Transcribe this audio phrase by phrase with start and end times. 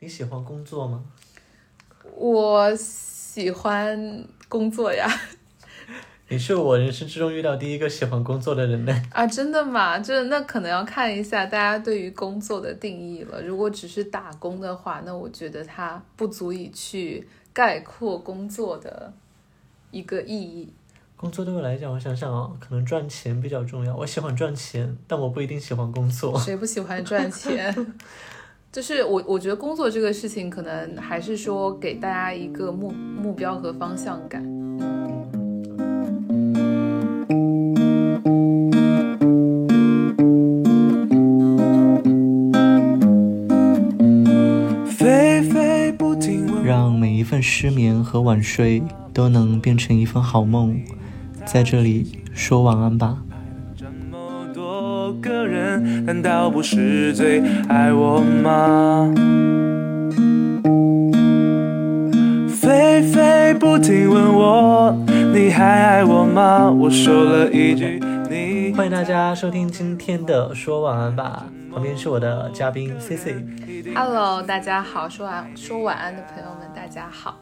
[0.00, 1.02] 你喜欢工作吗？
[2.14, 5.08] 我喜欢工作呀。
[6.30, 9.02] 你是我人生之中遇到第一个喜欢工作的人呢。
[9.12, 9.98] 啊，真的吗？
[9.98, 13.42] 这那可能要看一下大家对于工作的定义了。
[13.42, 19.12] 如果只是打工的话，那我觉得它不足以去概括工作的
[19.90, 20.72] 一个意义。
[21.16, 23.96] 工作对我来讲，我想想啊，可能赚钱比较重要。
[23.96, 26.38] 我喜欢赚钱，但我不一定喜欢工作。
[26.38, 27.74] 谁不喜欢赚钱？
[28.70, 34.44] 就是我，我觉得工作这个事情，可能还是说给大家一个目目标和方向感。
[46.62, 48.82] 让每一份失眠和晚睡
[49.14, 50.78] 都能变成一份好梦。
[51.46, 53.24] 在这里说晚安吧。
[55.20, 59.12] 个人，难道不是最爱我吗？
[62.48, 64.92] 菲菲不停问我，
[65.32, 66.70] 你还爱我吗？
[66.70, 68.58] 我说了一句，你。
[68.74, 73.44] 欢迎大家收听今天的说晚安吧，旁边是我的嘉宾 C C。
[73.94, 77.40] Hello，大家好，说晚说晚安的朋友们，大家好。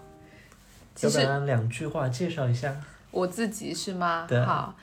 [1.02, 2.74] 要不然两句话介绍一下。
[3.10, 4.26] 我自己是吗？
[4.46, 4.74] 好，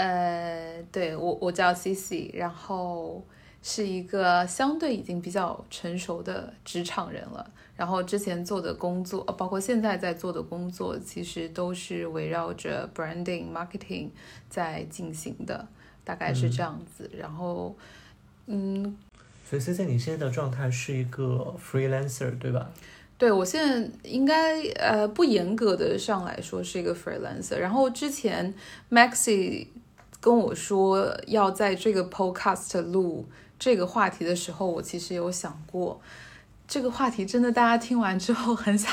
[0.00, 3.22] 呃，对我我叫 C C，然后
[3.62, 7.50] 是一个相对已经比较成熟的职场人了。
[7.76, 14.08] 然后之前做的工作，包括现在在做的工作，其实都是围绕着 branding marketing
[14.48, 15.66] 在进行的，
[16.02, 17.10] 大概是这样子。
[17.14, 17.76] 然后，
[18.46, 18.96] 嗯，
[19.44, 22.70] 所以 C C，你现在的状态是一个 freelancer，对吧？
[23.18, 28.54] 对我现在应该呃不严格的上来说是一个 freelancer，然后之前
[28.90, 29.66] Maxi
[30.20, 33.26] 跟我说要在这个 podcast 录
[33.58, 36.00] 这个话题的时候，我其实有想过
[36.68, 38.92] 这个话题真的大家听完之后很想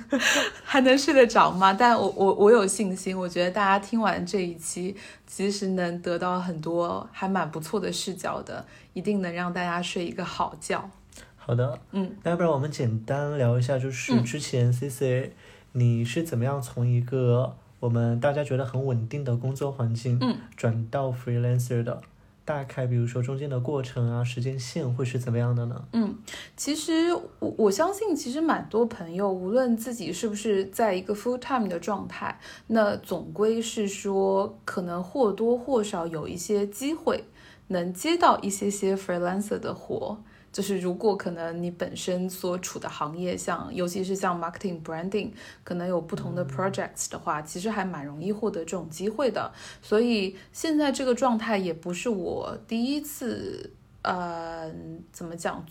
[0.62, 1.72] 还能睡得着吗？
[1.72, 4.94] 但我我我有信心，我觉得大家听完这一期
[5.26, 10.90] 其实能得到很多还蛮不错的视角的，一定能让大家睡一个好觉。
[11.36, 15.32] 好的，嗯，那要不然我们简单聊一下，就是之前 C C，
[15.72, 22.00] 你是怎么样从一个我们大家觉得很稳定的工作环境，嗯，转到 freelancer 的？
[22.44, 25.84] 大概比如说中间的过程啊，时间线会是怎么样的呢？
[25.92, 26.16] 嗯，
[26.56, 32.38] 其实我我相信，其实蛮多朋友，无论自己是不是在一个 full time 的状态，
[32.68, 37.24] 那总归是说，可能或多或少有一些机会
[37.66, 40.16] 能接到一些些 freelancer 的活。
[40.56, 45.30] 就是如果可能，你本身所处的行业，像尤其是像 marketing branding，
[45.62, 49.52] 可能有不同的 projects 的话，其实还蛮容易获得这种机会的。
[49.82, 54.72] 所以现在这个状态也不是我第一次，呃，
[55.12, 55.62] 怎么讲，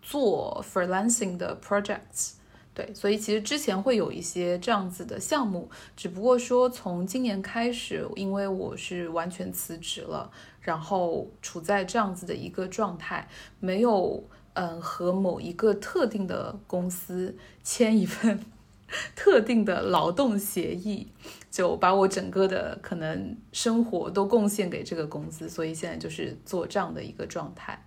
[0.00, 2.30] 做 freelancing 的 projects。
[2.72, 10.30] 对，所以其实之前会有一些这样子的项目，只不过说从今年开始，因为我是完全辞职了，
[10.66, 13.28] 然后处在这样子的一个状态，
[13.60, 18.44] 没有嗯和某一个特定的公司签一份
[19.14, 21.06] 特定的劳动协议，
[21.52, 27.85] 就把我整个的可能生活都贡献给这个公司，所以现在就是做这样的一个状态。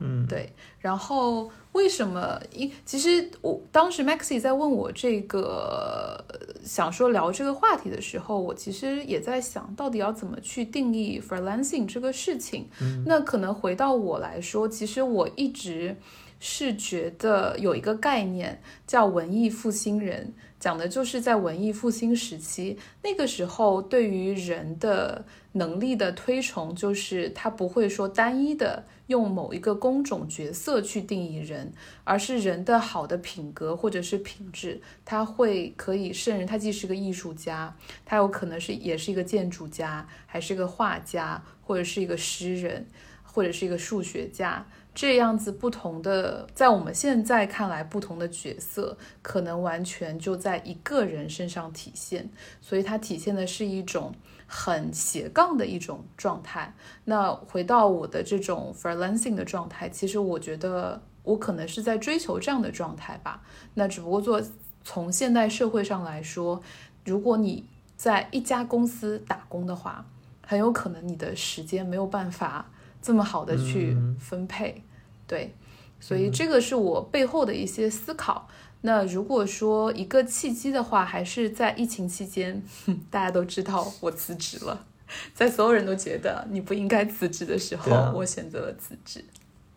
[0.00, 0.52] 嗯，对。
[0.78, 2.40] 然后为什么？
[2.52, 6.24] 因其实我当时 Maxi 在问我这个
[6.64, 12.68] 想说聊这个话题的时候，我其实也在想到底要怎么去定义 freelancing 这个事情。
[13.06, 15.96] 那可能回到我来说，其实我一直
[16.40, 28.84] 是觉得有一个概念叫文艺复兴人，讲的就是在文艺复兴时期，那个时候对于人的能力的推崇，就是他不会说单一的。
[29.06, 31.72] 用某一个工种角色去定义人，
[32.04, 36.46] 而是人的好的品格或者是品质，他会可以胜任。
[36.46, 37.76] 他既是个艺术家，
[38.06, 42.86] 他有可能是也是一个建筑家，还是个画家，或者是一个诗人，
[43.24, 44.64] 或者是一个数学家。
[45.00, 52.28] 这样子不同的，在我们现在看来，不同的角色可能完全就在一个人身上体现，
[52.60, 54.12] 所以它体现的是一种。
[54.52, 56.74] 很斜杠的一种状态。
[57.04, 63.40] 那回到我的这种 freelancing 的状态，其实我觉得我可能是在追求这样的状态吧。
[63.74, 64.42] 那只不过做
[64.82, 66.60] 从现代社会上来说，
[67.04, 67.64] 如果你
[67.96, 70.04] 在一家公司打工的话，
[70.44, 72.68] 很有可能你的时间没有办法
[73.00, 74.82] 这么好的去分配。
[75.30, 75.54] 对，
[76.00, 78.48] 所以这个是我背后的一些思考。
[78.80, 82.60] 那如果说一个契机的话，还是在疫情期间，
[83.08, 84.86] 大家都知道我辞职了，
[85.32, 89.24] 在所有人都觉得你不应该辞职的时候，我选择了辞职。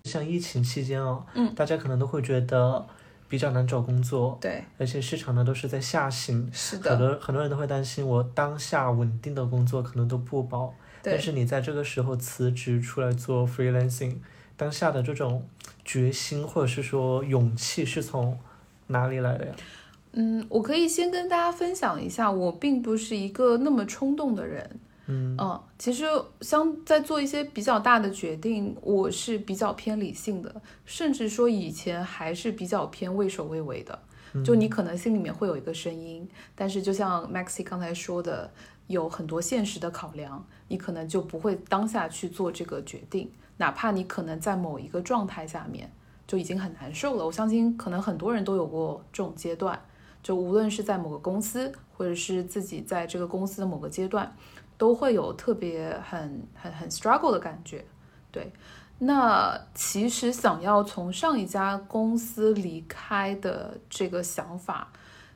[0.05, 2.83] 像疫情期间哦，嗯大家可能都会觉得
[3.29, 10.73] 比较难找工作，对，而且市场呢都是在下行，是的，很多很多人都会担心我当下稳定的工作可能都不保。
[11.01, 14.15] 但，是你在这个时候辞职出来做 freelancing，
[14.55, 15.47] 当下的这种
[15.83, 18.37] 决心或者是说勇气是从
[18.87, 19.53] 哪里来的呀？
[20.13, 24.79] 嗯，我可以先跟大家分享一下，我并不是一个那么冲动的人。
[25.07, 26.05] 嗯嗯，其实
[26.41, 33.99] 相在做一些比较大的决定，我是比较偏理性的，甚至说以前还是比较偏畏首畏尾的。
[34.43, 38.49] 就你可能心里面会有一个声音，但是就像 Maxi 刚才说的，
[38.87, 45.91] 有很多现实的考量，你可能就不会当下去做这个决定，哪怕你可能在某一个状态下面
[46.25, 47.25] 就已经很难受了。
[47.25, 49.79] 我相信可能很多人都有过这种阶段，
[50.23, 54.35] 就无论是在某个公司，或者是自己在这个公司的某个阶段，
[54.77, 57.85] 都会有特别很很很 struggle 的感觉。
[58.31, 58.51] 对，
[59.05, 64.91] 那其实想要从上一家公司离开的这个想法，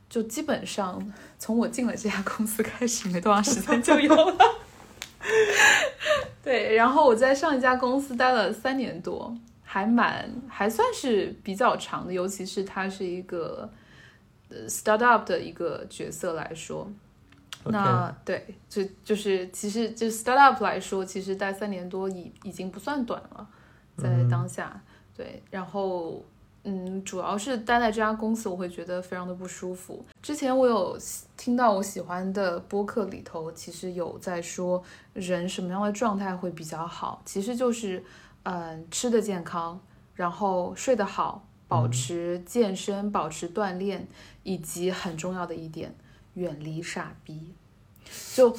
[0.08, 4.36] 就基本上从我进了这家公司开始没多长时间就有了。
[6.42, 13.70] 对，然后我在上一家公司待了三年多，还蛮还算是比较长的，尤其是它是一个
[14.48, 16.90] 呃 startup 的一个角色来说。
[17.64, 23.46] 那对，就就是其实就 startup 来说，其实待三年多已已经不算短了，
[23.98, 24.80] 在当下。
[25.16, 26.24] 对，然后
[26.64, 30.04] 嗯，主要是待在这家公司，我会觉得非常的不舒服。
[30.22, 30.98] 之前我有
[31.36, 34.82] 听到我喜欢的播客里头，其实有在说
[35.14, 38.04] 人什么样的状态会比较好，其实就是
[38.44, 39.80] 嗯吃的健康，
[40.14, 44.06] 然后睡得好，保持健身，保持锻炼，
[44.42, 45.94] 以及很重要的一点，
[46.34, 47.54] 远离傻逼。
[48.34, 48.56] 就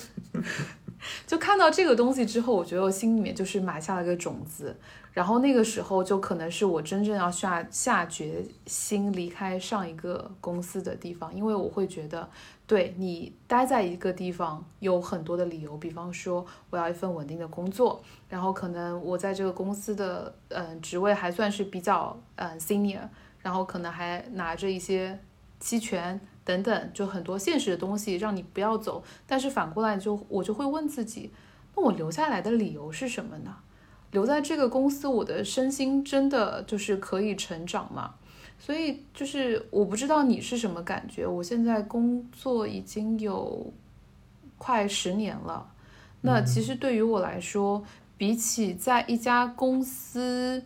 [1.26, 4.76] 就看到这个东西之后，我觉得我心里面就是埋下了个种子，
[5.20, 12.30] 然后那个时候就可能是我真正要下下决心离开上一个公司的地方，因为我会觉得，
[12.66, 23.02] 对你待在一个地方有很多的理由，比方说我要一份稳定的工作，然后可能我在这个公司的嗯职位还算是比较嗯 senior，
[23.42, 25.20] 然后可能还拿着一些
[25.60, 26.18] 期权。
[26.46, 31.32] 等等，就很多现实的东西让你不要走，但是反过来就我就会问自己，
[31.76, 33.58] 那我留下来的理由是什么呢？
[34.12, 38.16] 留在这个公司，我的身心真的就是可以成长吗？
[38.60, 41.26] 所以就是我不知道你是什么感觉。
[41.26, 43.72] 我现在工作已经有
[44.58, 45.72] 快十年了，
[46.22, 47.84] 那其实对于我来说，
[48.18, 50.64] 比起在一家公司。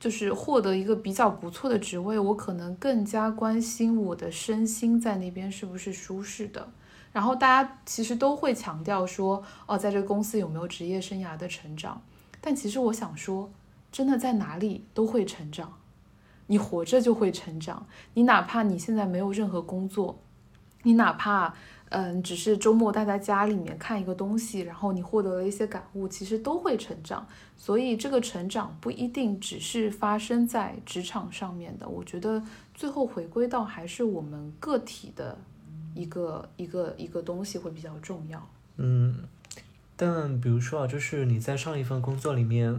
[0.00, 6.68] 就是获得一个比较不错的职位，我可能更加关心我的身心在那边是不是舒适的。
[7.10, 12.02] 然后大家其实都会强调说，哦，在这个公司有没有职业生涯的成长？
[12.46, 13.50] 但其实我想说，
[13.90, 15.72] 真的在哪里都会成长，
[16.48, 17.86] 你活着就会成长。
[18.12, 20.18] 你哪怕你现在没有任何工作，
[20.82, 21.54] 你哪怕
[21.88, 27.26] 嗯，只是周末待在家里面看一个东西，然后你获得了一些感悟，其实都会成长。
[27.56, 32.42] 所以这个成长不一定只是发生在职场上面的，我觉得
[32.74, 35.38] 最后回归到还是我们个体的
[35.94, 38.46] 一个一个一个东西会比较重要。
[38.76, 39.16] 嗯，
[39.96, 42.78] 但比如说啊，就是你在上一份工作里面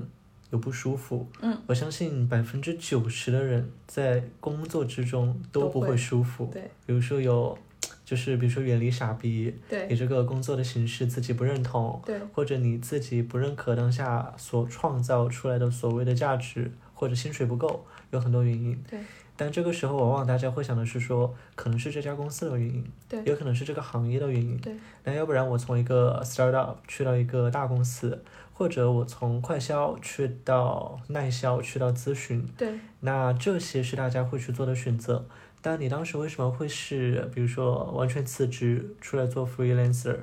[0.52, 6.50] 有不舒服，嗯，我相信百分之九十的人在工作之中都不会会舒服。
[6.52, 7.58] 对比如说有，
[8.04, 18.82] 就是比如说远离傻逼，对你这个工作的形式自己不认同，对或者你自己不认可当下所创造出来的所谓的价值，或者薪水不够，有很多原因。
[18.90, 19.00] 对。
[19.38, 24.74] 但这个时候，往往大家会想的是说，可能是这家公司的原因，对有可能是这个行业的原因，对。
[25.04, 28.24] 那要不然我从一个 startup 去到一个大公司，
[28.54, 35.26] 或者我从快销去到耐销，去到咨询，对那这些是大家会去做的选择。
[35.62, 40.18] 但你当时为什么会是，比如说完全辞职出来做 freelancer，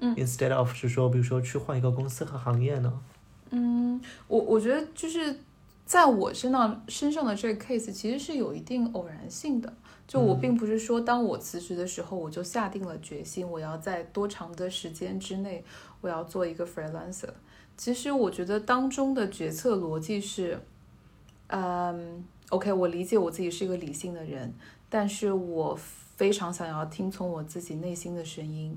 [0.00, 3.00] 嗯，instead of 是说，比如说去换一个公司和行业呢？
[3.50, 5.38] 嗯，我我觉得就是
[5.86, 9.72] 在我身上身上的这个 case 其实是有一定偶然性的。
[10.06, 15.64] 就我嗯并不是说当我辞职的时候，我就下定了决心，我要在多长的时间之内
[16.00, 17.30] 我要做一个 freelancer。
[17.76, 20.60] 其实我觉得当中的决策逻辑是，
[21.48, 24.54] 嗯，OK，我理解我自己是一个理性的人，
[24.88, 25.76] 但是我
[26.16, 28.76] 非常想要听从我自己内心的声音。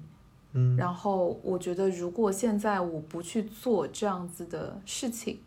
[0.54, 5.40] 嗯然后我觉得，如果现在我不去做这样子的事情，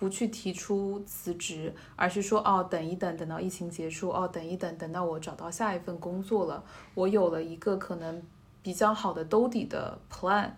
[0.00, 6.64] 不去提出辞职，而是说哦，等一等，等到疫情结束，哦，等一等，等到我找到下一份工作了，
[6.94, 8.22] 我有了一个可能
[8.62, 10.52] 比较好的兜底的 plan，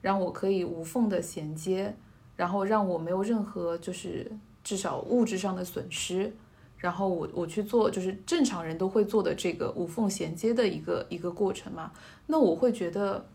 [0.00, 1.96] 让我可以无缝的衔接，
[2.36, 4.30] 然后让我没有任何就是
[4.62, 6.32] 至少物质上的损失，
[6.78, 11.90] 然后我我去做就是正常人都会做的这个无缝衔接的一个一个过程嘛，
[12.28, 13.26] 那我会觉得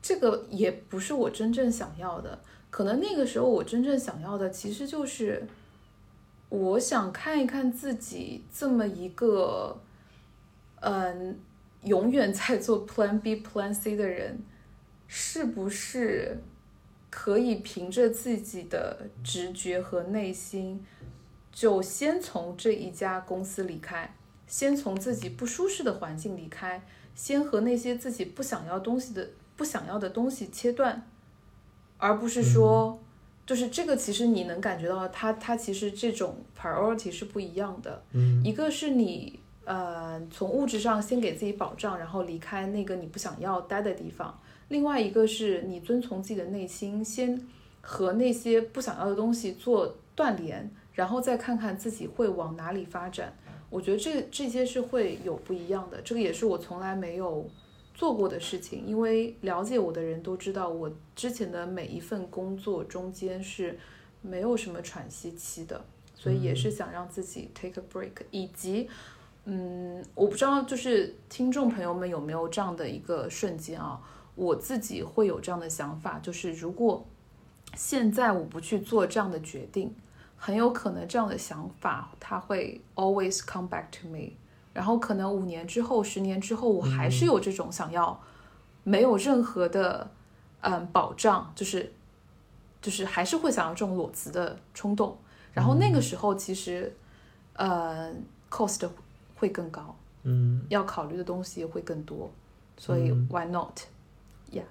[0.00, 2.38] 这个也不是我真正想要的，
[2.76, 5.46] 可能那个时候我真正想要的其实就是
[6.50, 9.80] 我想看一看自己这么一个
[10.80, 11.38] 嗯
[11.84, 14.40] 永远在做 Plan B Plan C 的人
[15.06, 16.42] 是不是。
[17.08, 20.84] 可以凭着自己的直觉和内心，
[21.50, 24.14] 就先从这一家公司离开，
[24.46, 26.82] 先从自己不舒适的环境离开，
[27.14, 31.08] 先和那些自己不想要东西的不想要的东西切断，
[31.98, 32.98] 而不是说，
[33.46, 38.02] 就是这个其实你能感觉到，它它其实这种 priority 是不一样的。
[38.12, 44.38] 嗯，一个是你呃从物质上先给自己保障，然后离开那个你不想要待的地方。
[44.68, 47.40] 另外一个是你遵从自己的内心，先
[47.80, 53.32] 和那些不想要的东西做断联，然后再看看自己会往哪里发展。
[53.70, 57.48] 我觉得这这些是会有不一样的，这个也是我从来没有
[57.96, 58.86] 做过的事情。
[58.86, 63.76] 因为了解我的人都知道，我之前的每一份工作中间是
[64.22, 65.84] 没有什么喘息期的，
[66.14, 68.12] 所以也是想让自己 take a break。
[68.30, 68.88] 以及，
[69.46, 74.00] 嗯，我不知道就是听众朋友们有没有这样的一个瞬间啊？
[74.34, 77.04] 我自己会有这样的想法，就是如果
[77.74, 79.94] 现在我不去做这样的决定，
[80.36, 84.32] 很有可能这样的想法它会 always come back to me。
[84.76, 88.20] 然后可能五年之后、十年之后，我还是有这种想要
[88.84, 90.06] 没有任何的
[90.60, 91.90] 嗯保障，就是
[92.82, 95.16] 就是还是会想要这种裸辞的冲动。
[95.54, 96.94] 然后那个时候其实
[97.54, 98.12] 呃
[98.50, 98.86] cost
[99.36, 102.30] 会更高，嗯，要考虑的东西会更多，
[102.76, 104.64] 所以 why not？Yeah，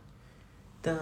[0.83, 0.95] 但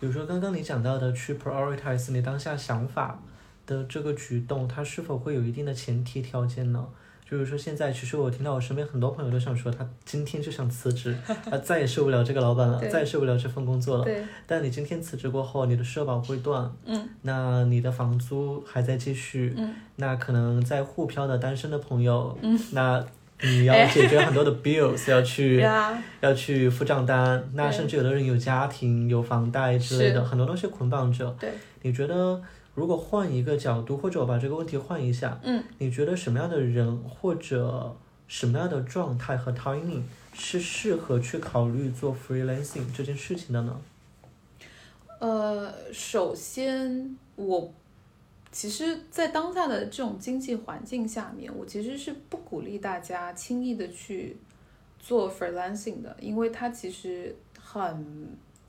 [0.00, 3.20] 比如说刚刚你讲到的去 prioritize 你当下想法
[3.66, 6.88] 的这个举动，它是否会有一定的前提条件呢？
[7.30, 11.16] 就是说现在其实我听到我身边很多朋友都想说，他今天就想辞职，
[11.48, 14.06] 他再也受不了这个老板了，再也受不了这份工作了。
[14.46, 23.04] 但你今天辞职过后，你的社保会断，嗯，那你的房租还在继续，嗯，那可能在沪漂的单身的朋友，嗯，那。
[23.42, 25.66] 你要解决很多的 bills，要去
[26.20, 31.34] 要去付账单，那甚至有的人有家庭、有房贷之类的，很多东西捆绑着。
[31.40, 32.38] 对，你觉得
[32.74, 37.96] 如果换一个角度，或者我把这个问题换一下，嗯，你觉得什么样的人或者
[38.28, 43.80] 什么样的状态和 timing 是适合去考虑做 freelancing 这件事情的呢？
[45.18, 47.72] 呃，首先我。
[48.52, 54.36] 其实，在当下的这种经济环境下面，我其实是不鼓励大家轻易的去
[54.98, 58.04] 做 freelancing 的，因为它其实很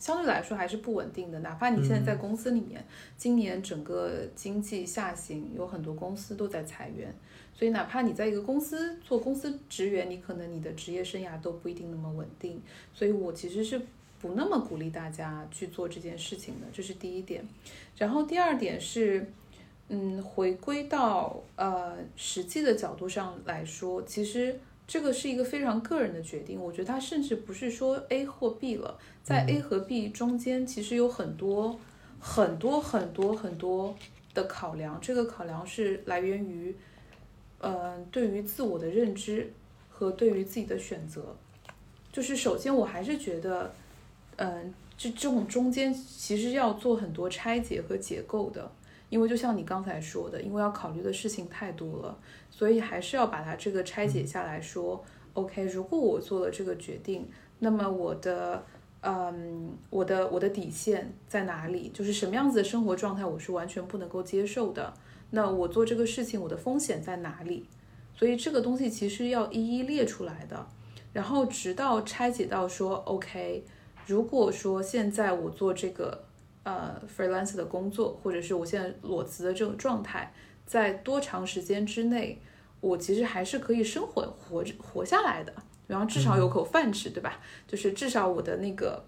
[0.01, 1.39] 相对来说还是不稳定的。
[1.39, 2.83] 哪怕你现在在公司里面，
[3.15, 7.15] 今年整个经济下行，有很多公司都在裁员，
[7.53, 12.61] 所以哪怕你在一个公司做公司职员，你可能你的职业生涯都不一定那么稳定。
[12.93, 13.79] 所以我其实是
[14.19, 17.47] 不那么鼓励大家去做这件事情的，这是第一点。
[17.97, 19.31] 然后第二点是。
[19.93, 24.57] 嗯，回归到呃实际的角度上来说，其实
[24.91, 26.61] 这个是一个非常个人的决定。
[26.61, 31.79] 我觉得它甚至不是说 A 或 B 了，在 A 和 B 中间，其实有很多
[32.19, 33.95] 很多很多很多
[34.33, 34.99] 的考量。
[35.01, 36.75] 这个考量是来源于，
[37.59, 39.53] 嗯，对于自我的认知
[39.89, 41.37] 和对于自己的选择。
[42.11, 43.73] 就是首先，我还是觉得，
[44.35, 48.69] 嗯，这这种中间其实要做很多拆解和解构的。
[49.09, 52.17] 因为就像你刚才说的，因为要考虑的事情太多了，
[52.61, 55.03] 所以还是要把它这个拆解下来说。
[55.33, 57.27] OK，如果我做了这个决定，
[57.57, 58.63] 那么我的，
[59.01, 61.89] 嗯，我的我的底线在哪里？
[61.91, 64.93] 就是什么样子的生活状态我是完全不能够接受的。
[65.31, 67.65] 那我做这个事情，我的风险在哪里？
[68.13, 70.67] 所以这个东西其实要一一列出来的，
[71.13, 73.65] 然后直到拆解到说 OK，
[74.05, 76.25] 如果说现在我做这个。
[76.63, 80.31] 呃，freelance 的工作，或者是我现在裸辞的这种状态，
[80.63, 82.39] 在多长时间之内，
[82.81, 85.53] 我其实还是可以生活活着活下来的，
[85.87, 87.39] 然后至少有口饭吃，对吧？
[87.65, 89.01] 就是至少我的那个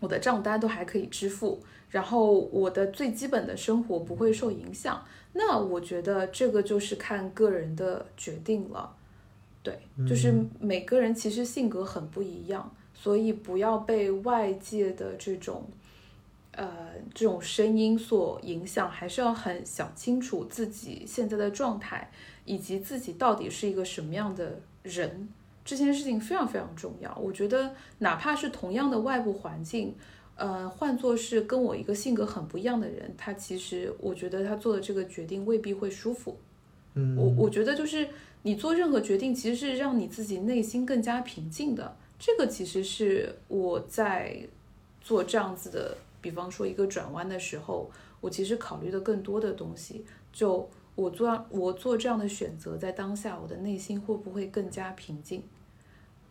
[0.00, 5.04] 我的账单都还可以支付，然后我的最基本的生活不会受影响。
[5.34, 8.94] 那我觉得这个就是看个人的决定了，
[9.62, 9.78] 对，
[10.08, 15.68] 就是每个人其实性格很不一样，所以不要被外界的这种。
[16.54, 16.68] 呃，
[17.14, 22.10] 这种声音所影响，还是要很想清楚自己现在的状态，
[22.44, 25.28] 以及自己到底是一个什么样的人，
[25.64, 27.16] 这件事情非常非常重要。
[27.16, 29.94] 我觉得，哪怕是同样的外部环境，
[30.34, 36.36] 呃，换作是跟我一个性格很不一样的人，他其实我觉得他做的这个决定未必会舒服。
[36.94, 38.08] 嗯，我我觉得就是
[38.42, 41.96] 你做任何决定，其实是让你自己内心更加平静的。
[42.18, 44.36] 这个其实是我在
[45.00, 50.04] 做这样子的，比方说一个转弯的时候，我其实考虑的更多的东西。
[50.32, 55.42] 就我做我做这样的选择，在当下我的内心会不会更加平静？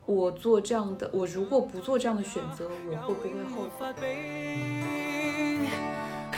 [0.06, 4.02] 我做这样的，我如果不做这样的选择，我会不会后悔？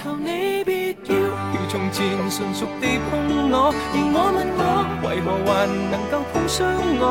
[0.03, 4.61] 求你别要如从前纯熟地碰我，而我问我
[5.07, 5.49] 为何还
[5.89, 6.59] 能够碰伤
[6.99, 7.07] 我？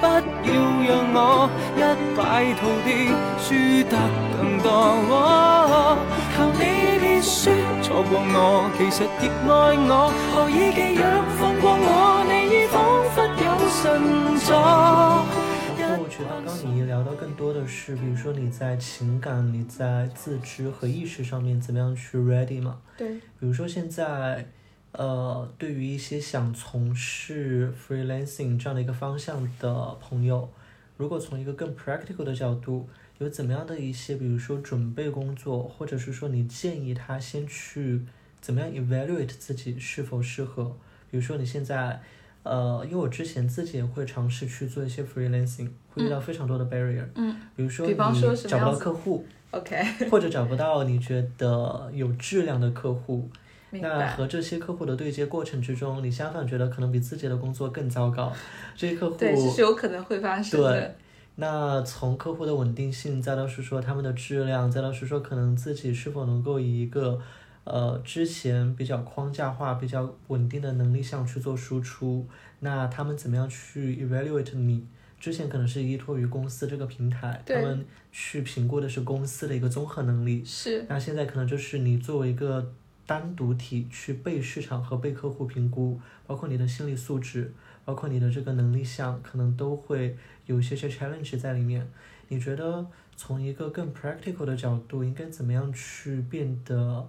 [0.00, 0.08] 不要
[0.88, 1.18] 让我
[1.76, 1.78] 一
[2.16, 2.18] 败
[2.56, 2.88] 涂地，
[3.44, 3.48] 输
[3.90, 3.94] 得
[4.32, 4.66] 更多。
[6.32, 6.64] 求你
[7.20, 11.04] 别说错过我，其实亦爱我，何以寄养
[11.36, 12.24] 放过我？
[12.24, 12.80] 你已仿
[13.12, 14.48] 佛有神助。
[16.00, 22.78] 我觉得刚刚你聊到更多的是，比如说你在情感、你在自知和意识上面怎么样去 ready 嘛？
[22.96, 23.10] 对。
[23.16, 24.46] 比如说现在，
[24.92, 30.48] 呃，对于一些想从事 freelancing 这样的一个方向的朋友，
[30.96, 32.88] 如果从一个更 practical 的角度，
[33.20, 38.02] 有怎么样的一些，比如说准备工作，或者是说你建议他先去
[38.40, 40.76] 怎么样 evaluate 自己是否适合？
[41.10, 42.00] 比如说你现在。
[42.42, 47.94] 呃，因为我之前自己也会尝试去做一些 freelancing，会遇到非常多的 barrier，嗯，比如说你
[48.48, 49.76] 找不到客户，OK，
[50.10, 53.28] 或者找不到你觉得有质量的客户，
[53.68, 58.32] 那和这些客户的对接过程之中，你相反觉得可能比自己的工作更糟糕，
[58.74, 60.72] 这些客户对，是有可能会发生的。
[60.72, 60.94] 对，
[61.36, 67.20] 那从客户的稳定性，再到是说他们的质量，再到是说可能自己是否能够以一个。
[67.62, 72.26] 呃，之前比较框架化、比较稳定的能力项去做输出，
[72.60, 74.84] 那他们怎么样去 evaluate 你？
[75.20, 80.42] 之前可能是依托于公司这个平台，他们去评估的是公司的一个综合能力。
[80.44, 80.84] 是。
[80.88, 82.72] 那现在可能就是你作为一个
[83.06, 87.52] 单独体去被市场和被客户评估，包括你的心理素质，
[87.84, 90.16] 包括你的这个能力项，可能都会
[90.50, 91.90] 有一些些 challenge 在里面。
[92.28, 92.86] 你觉得
[93.16, 97.08] 从一个更 practical 的角度，应该怎么样去变得？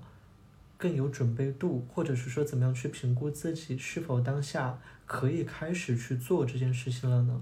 [0.78, 7.40] 更有准备度，或者是说怎么样去评估自己是否当下可以开始去做这件事情了呢？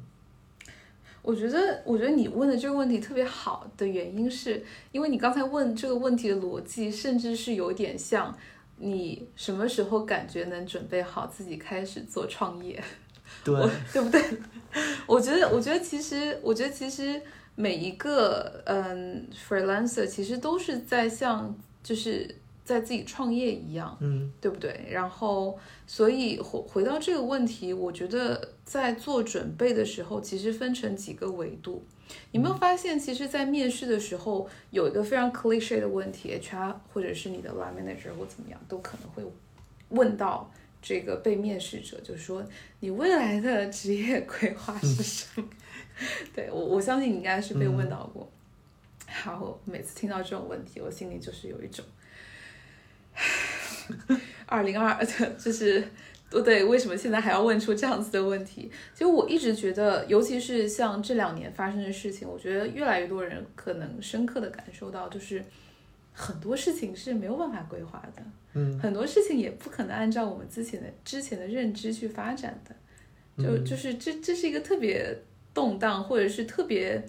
[1.22, 8.38] 我觉得，我觉得你问的这个问题特别好的原因是，因为你刚才问这个问题的逻辑，甚至是有点像
[8.76, 12.84] 你什么时候感觉能准备好自己开始做创业，
[13.56, 14.24] 对，对不对？
[15.08, 17.22] 我觉得，我觉得其实，我觉得其实
[17.56, 22.36] 每一个嗯 freelancer 其实都是在像就是。
[22.70, 24.86] 在自己创业一样，嗯，对不对？
[24.92, 25.58] 然后，
[25.88, 31.84] 所以回回到这个问题，我觉得在做准备的时候，其实分成几个维度。
[32.32, 39.24] 你没有发现，其实，在面试的时候，有一个非常 cliche 的问题，HR 或者是你的 line manager 或怎么样，都可能会
[39.90, 40.52] 问到
[40.82, 42.44] 这个被面试者，就说
[42.80, 45.50] 你未来的职业规划是什么？
[46.34, 48.30] 对我，我相信你应该是被问到过。
[49.06, 51.84] 好，每次听到这种问题，我心里就是有一种。
[54.46, 55.04] 二零二，
[55.38, 55.84] 就是，
[56.30, 58.72] 不对，为什么现在还要问出这样子的问题？
[58.94, 65.44] 其实我一直觉得，尤其是像这两年发生的事情，我觉得越来越多人可能深刻的感受到，就是
[66.20, 68.22] 很多事情是没有办法规划的，
[68.54, 72.76] 嗯，很多事情也不可能按照我们之前的之前的认知去发展的，
[73.42, 75.18] 就就是这这是一个特别
[75.54, 77.02] 动荡，或者是特别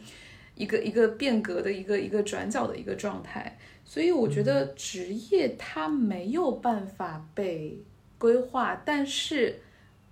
[0.55, 3.59] 一个一个变革的一个一个转角的一个状态。
[3.85, 7.83] 所以我觉得职业它没有办法被
[8.16, 9.59] 规划，但是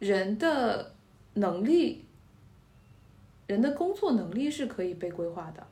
[0.00, 0.94] 人的
[1.34, 2.04] 能力、
[3.46, 5.64] 人的工作能力是可以被规划的，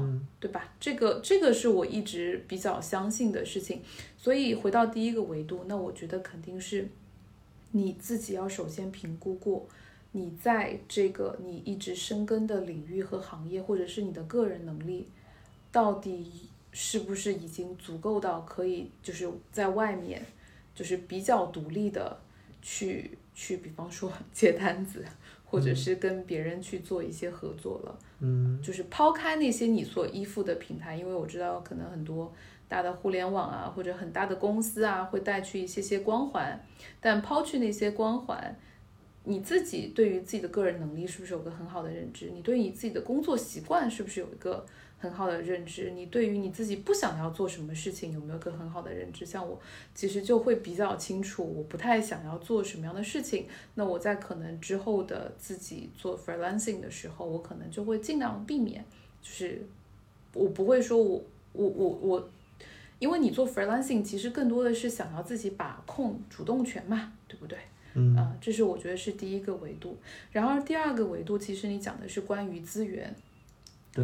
[0.00, 0.72] 嗯，对吧？
[0.78, 3.82] 这个这个是我一直比较相信的事情。
[4.16, 6.88] 所以回到第一个维度，那我觉得肯定是
[7.72, 9.66] 你自己要首先评估过，
[10.12, 15.08] 你在这个你一直深耕的领域和行业，或者是你的个人能力
[15.70, 16.48] 到底。
[16.74, 20.24] 是不是已经足够到可以就是在外面，
[20.74, 22.18] 就是比较独立的
[22.62, 25.04] 去去，比方说 接单子，
[25.52, 27.98] 或者是跟别人去做一些合作了。
[28.20, 32.32] 嗯，就是抛开那些你所依附的平台，因为我知道可能很多
[32.66, 36.58] 大的互联网啊，或者很大的公司啊，会带去一些些光环。
[36.98, 38.56] 但抛去那些光环，
[39.24, 42.30] 你自己对于自己的个人能力是不是有个很好的认知？
[42.30, 44.64] 你对你自己的工作习惯是不是有一个？
[45.02, 49.26] 很好的认知，你对于你自己不想要做什么事情有没有个很好的认知？
[49.26, 49.60] 像我
[49.96, 53.48] 其实就会比较清楚，我不太想要做什么样的事情。
[53.74, 58.84] 那我在可能之后的自己做 freelancing 的时候，我可能就会尽量避免，
[59.20, 59.66] 就是
[60.34, 61.20] 我不会说我
[61.52, 62.30] 我我我，
[63.00, 67.58] 因为你做 freelancing，其实更多的是想要自己把控主动权嘛，对不对？
[67.94, 69.98] 嗯啊，这是我觉得是第一个维度。
[70.30, 73.31] 然而第二个维度，其实你讲的是关于资源对，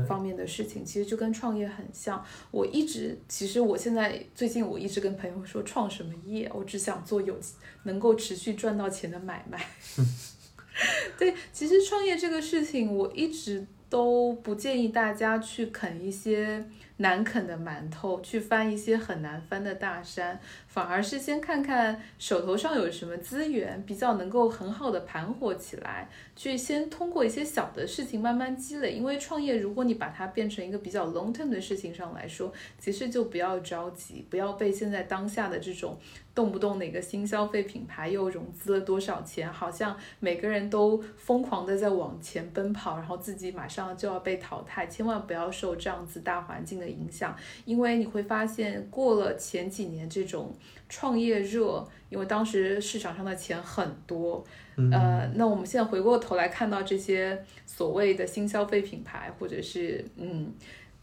[0.06, 2.24] 方面的事情，其实就跟创业很像。
[2.50, 6.50] 我一直，其实我现在最近我一直跟朋友说，创什么业？
[6.54, 7.38] 我只想做有
[7.84, 9.64] 能够持续赚到钱的买卖。
[11.18, 16.64] 对，其实创业这个事情，我一直都不建议大家去啃一些
[16.98, 20.38] 难啃的馒头，去翻一些很难翻的大山，
[20.78, 28.92] 反而是先看看手头上有什么资源，比较能够很好的盘活起来，去先通过一些小的事情慢慢积累。
[28.92, 35.98] 因为创业，如果你把它变成一个比较 long term 的事情上来说，其实就不要着急，不要被现在当下的这种
[36.32, 50.54] 动不动哪个新消费品牌又融资了多少钱，好像每个人都疯狂的在往前奔跑，然后自己马上就要被淘汰，千万不要受这样子大环境的影响，因为你会发现过了前几年这种
[50.88, 54.44] 创业热，因为当时市场上的钱很多，
[54.76, 60.52] 嗯呃，那我们现在回过头来看到这些所谓的新消费品牌，或者是嗯。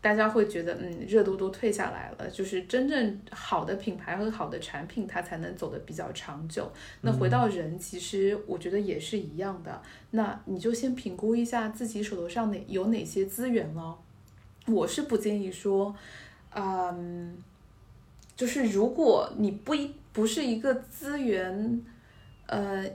[0.01, 6.71] 大家会觉得，嗯，热度都退下来了，就是真正好的品牌和好的产品，它才能走得比较长久。
[7.01, 9.81] 那回到人，其实我觉得也是一样的。
[10.11, 13.97] 那你就先评估一下自己手头上哪有哪些资源了。
[14.67, 15.95] 我是不建议说，
[16.53, 17.35] 嗯，
[18.35, 21.81] 就是如果你不一不是一个资源，
[22.47, 22.85] 呃，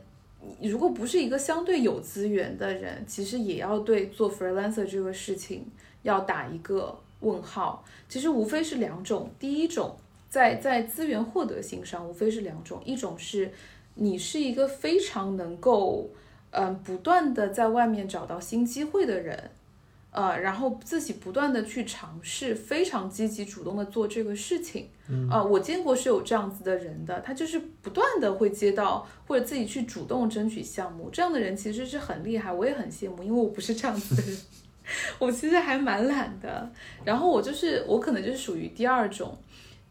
[0.62, 5.66] 如果不是一个相对有资源的人，其实也要对做 freelancer 这个事情
[6.03, 7.85] 要打一个问号。
[8.09, 9.96] 其实无非是两种，第一种
[10.29, 13.50] 在在资源获得性上，无非是两种，一种是
[13.94, 16.09] 你是一个非常能够，
[16.50, 19.50] 嗯、不断的在外面找到新机会的人。
[20.12, 24.88] 呃，然后自己不断的去尝试，非常积极主动的做这个事情。
[25.09, 34.37] 嗯，呃，我见过是有这样子的人的，他就是不断的会接到或者自己去主动争取项目，这样的人其实是很厉害，我也很羡慕，因为我不是这样子的人，
[35.20, 36.68] 我其实还蛮懒的。
[37.05, 39.38] 然后我就是我可能就是属于第二种，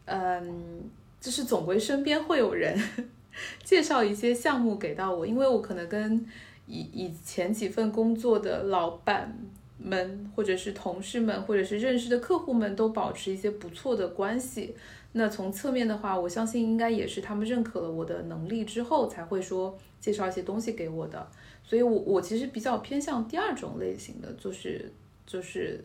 [0.04, 0.82] 嗯，
[1.18, 2.78] 就是总归身边会有人
[3.64, 6.26] 介绍一些项目给到我，因为我可能跟
[6.66, 9.38] 以以前几份工作的老板。
[9.82, 14.74] 们，或者是同事们，或者是认识的客户们，都保持一些不错的关系。
[15.12, 21.26] 那从侧面的话，我相信应该也是他们认可了我的能力之后，才会说介绍一些东西给我的。
[21.64, 24.90] 所以我，我其实比较偏向第二种类型的，就是
[25.26, 25.82] 就是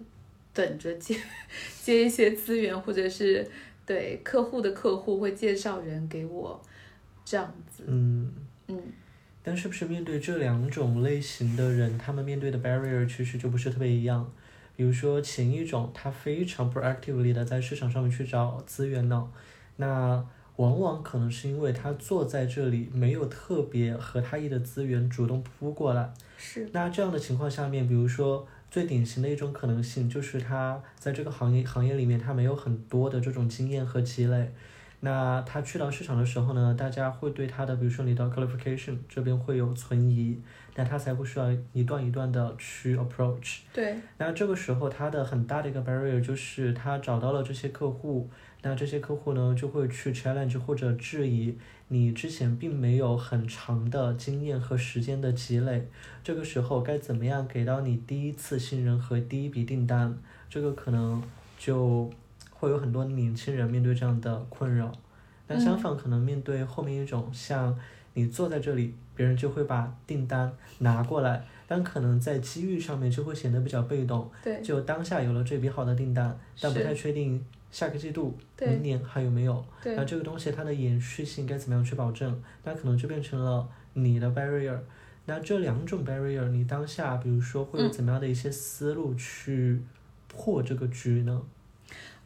[0.54, 1.18] 等着接
[1.82, 3.48] 接一些资源，或者是
[3.86, 6.62] 对客户的客户会介绍人给我，
[7.24, 7.84] 这样子。
[7.88, 8.32] 嗯。
[8.68, 8.82] 嗯。
[9.46, 14.32] 但是不是面对这两种类型的人，他们面对的 barrier 其实就不是特别一样。
[14.76, 19.30] 比如说前一种，他非常 proactively 的在市场上面去找资源呢，
[19.76, 26.12] 那往往可能是因为他坐在这里，没有特别合他意的资源主动扑过来。
[26.40, 26.68] 是。
[26.74, 34.52] 那这样的情况下面，比如说最典型的一种可能性，就是他在这个行业行业里面，他没有很多的这种经验和积累。
[35.06, 40.42] 那他去到市场的时候呢，大家会对他的，比如说你的 qualification 这边会有存疑，
[40.74, 43.60] 那他才会需要一段一段的去 approach。
[43.72, 43.96] 对。
[44.18, 48.28] 那这个时候他的很大的一个 barrier 就是他找到了这些客户，
[48.64, 51.56] 那这些客户呢就会去 challenge 或者质疑
[51.90, 55.88] 你之前并没有很长的经验和时间的积累，
[56.24, 60.18] 这个时候该怎么样给到你第一次信任和第一笔订单？
[60.50, 61.22] 这个可能
[61.60, 62.12] 就。
[62.58, 64.92] 会有很多年轻人面对这样的困扰，
[65.48, 67.78] 那相反，可能面对后面一种像
[68.14, 74.32] 你坐在这里，别人就会把订单拿过来，但可能在机遇上面就会显得比较被动。
[74.44, 79.64] 对，就当下有了这笔好的订单，但不太确定下个季度、明年还有没有。
[79.84, 82.42] 对，那这个东西它的延续性该怎么样去保证？
[82.64, 84.80] 那可能就变成了你的 barrier。
[85.26, 89.82] 那这两种 barrier，你当下比如说会有怎么样的一些思路去
[90.28, 91.42] 破这个局呢？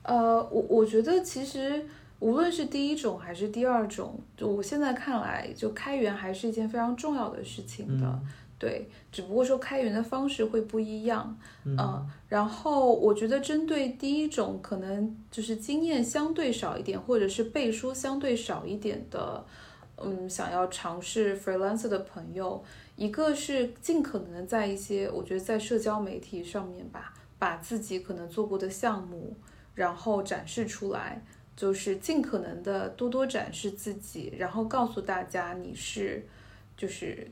[0.04, 1.86] 呃，我我觉得其实
[2.20, 8.06] 无论是第一种还是第二种，就我现在看来，就开源还是一件非常重要的事情的。
[8.06, 11.38] 嗯、对，只不过说开源的方式会不一样。
[11.64, 19.46] 嗯、呃，然后我觉得针对第一种可能就是经验相对少一点，或者是背书相对少一点的，
[19.98, 22.64] 嗯，想要尝试 freelancer 的朋友，
[22.96, 29.36] 一个是尽可能在一些我觉得在社交媒体上面吧，把自己可能做过的项目。
[29.80, 31.22] 然后展示出来，
[31.56, 36.28] 就是尽可能的多多展示自己，然后告诉大家你是，
[36.76, 37.32] 就是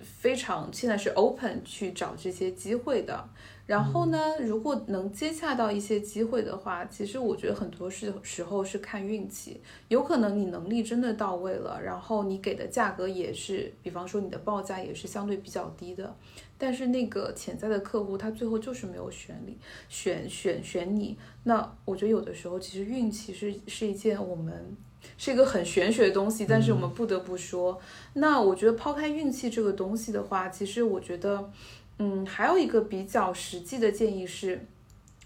[0.00, 3.28] 非常现在是 open 去找这些机会的。
[3.64, 16.14] 然后呢，如果能接洽到一些机会的话，其实我觉得很多时时候是看运气，有可能你能力真的到位了，然后你给的价格也是，比方说你的报价也是相对比较低的，
[16.58, 19.56] 但是那个潜在的客户他最后就是没有选你，
[19.88, 21.16] 选选选你。
[21.44, 24.76] 那我觉得有的时候其实运气是是一件我们
[25.16, 27.80] 是一个很玄学的东西，但是我们不得不说，
[28.14, 31.50] 那我觉得抛开运气这个东西的话，其实我觉得。
[31.98, 34.64] 嗯，还有一个比较实际的建议是，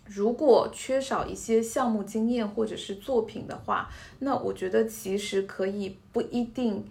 [0.05, 6.85] 如果缺少一些项目经验或者是作品的话，那我觉得其实可以不一定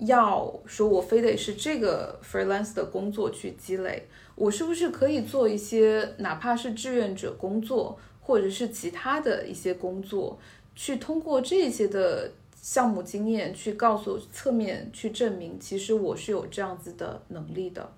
[0.00, 10.38] 要说我非得是这个 freelance 的工作去积累，我是不是可以做一些哪怕是志愿者工作，或者是其他的一些工作，
[10.74, 12.30] 去通过这些的
[12.60, 17.92] 项目经验去告诉侧面去证明，其实我是有这样子的能力的。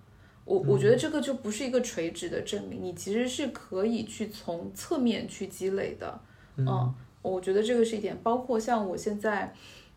[0.45, 6.21] 我我觉得这个就不是一个垂直的证明，你其实是可以去从侧面去积累的，
[6.57, 8.19] 嗯，我觉得这个是一点。
[8.23, 9.55] 包括像我现在，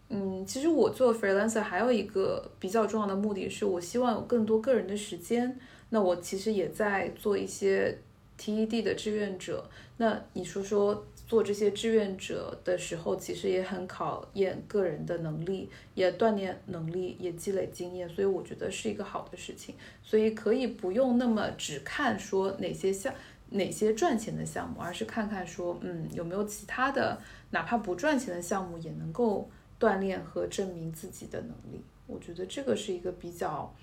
[0.09, 5.59] 嗯，其实我做 freelancer 还有一个比较重要的目的是，我希望有更多个人的时间。
[5.89, 7.97] 那我其实也在做一些
[8.39, 9.69] TED 的志愿者。
[9.97, 11.05] 那你说说。
[11.27, 19.75] 做这些志愿者的时候，其实也很考验个人的能力，也锻炼能力，也积累经验，所以我觉得是一个好的事情。
[20.01, 23.13] 所以可以不用那么只看说哪些项、
[23.49, 27.19] 哪些赚钱的项目，而是看看说，嗯，有没有其他的，
[27.51, 31.83] 哪怕不赚钱的项目，也能够锻炼和证明自己的能力。
[32.07, 33.75] 我觉得这个是一个比较，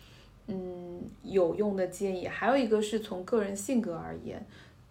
[0.47, 2.27] 嗯，有用的建议。
[2.27, 4.43] 还有一个是从个人性格而言。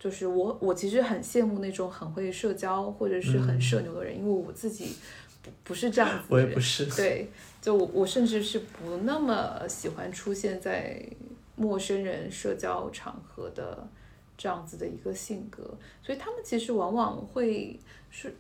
[0.04, 4.98] 就是我，我其实很羡慕那种很会社交或者是很社牛的人，因为我自己
[5.42, 6.46] 不不是这样子的人。
[6.46, 6.86] 我也不是。
[6.88, 7.30] 对，
[7.62, 11.02] 就我我甚至是不那么喜欢出现在
[11.56, 13.88] 陌生人社交场合的
[14.38, 15.63] 这样子的一个性格，
[16.02, 17.80] 所以他们其实往往会
[18.12, 18.36] 是，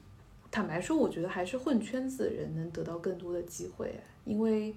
[0.51, 4.75] 坦白说，我觉得还是混圈子的人能得到更多的机会，因为，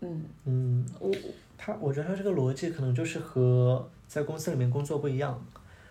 [0.00, 1.14] 嗯嗯，我
[1.56, 5.40] 他我觉得他这个逻辑可能就是和在公司里面工作不一样。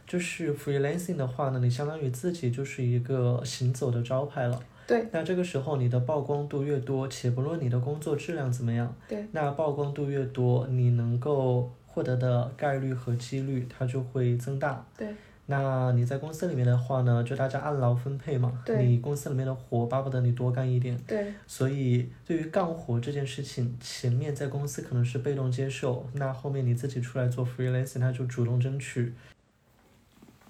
[0.07, 4.61] 就是 freelancing 的话呢，你相当于自己就是一个行走的招牌了。
[4.85, 5.05] 对。
[5.11, 9.25] 那这个时候你的曝光度越多，且不论你的工作质量怎么样，对。
[9.31, 14.85] 那曝光度越多，你能够获得的概率和几率它就会增大。
[14.97, 15.07] 对。
[15.47, 18.61] 那你在公司里面的话呢，就大家按劳分配嘛。
[18.65, 18.83] 对。
[18.83, 20.95] 你公司里面的活巴不得你多干一点。
[21.07, 21.33] 对。
[21.47, 29.13] 所以对于干活这件事情，前面在公司可能是被动接受，那后面你自己出来做 freelancing，他就主动争取。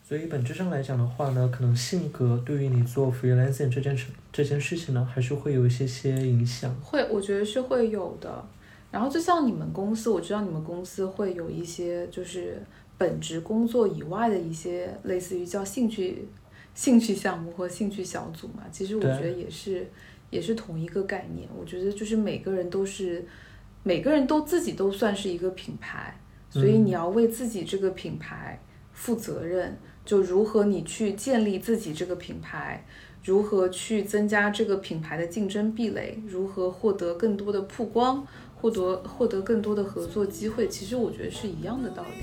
[0.07, 6.71] 所以本质上来讲的话呢，可能性格对于你做 freelancing 这件事这件事情呢，还是会有一些些影响。
[6.75, 8.45] 会，我觉得是会有的。
[8.91, 12.61] 然后就像你们公司，我知道你们公司会有一些就是
[12.99, 16.27] 本职工作以外的一些类似于叫兴趣
[16.75, 18.61] 兴趣项目或兴趣小组嘛。
[18.71, 19.87] 其实我觉得也是
[20.29, 21.49] 也是同一个概念。
[21.59, 23.25] 我觉得就是每个人都是
[23.81, 26.15] 每个人都自己都算是一个品牌，
[26.51, 28.59] 所以你要为自己这个品牌
[28.93, 29.75] 负责任。
[30.05, 32.85] 就如何你去建立自己这个品牌，
[33.23, 38.25] 如何去增加这个品牌的竞争壁垒，如何获得更多的曝光，
[38.61, 42.21] 获得获得更多的合作机会，其实我觉得是一样的道理。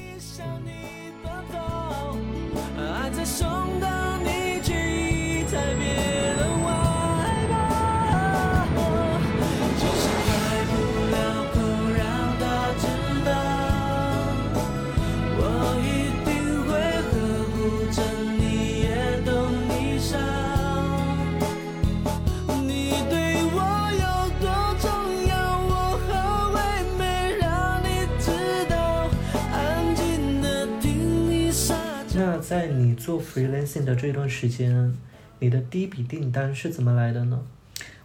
[32.52, 34.94] 在你做 freelancing 的这段时间，
[35.38, 37.42] 你的第一笔订单是怎么来的呢？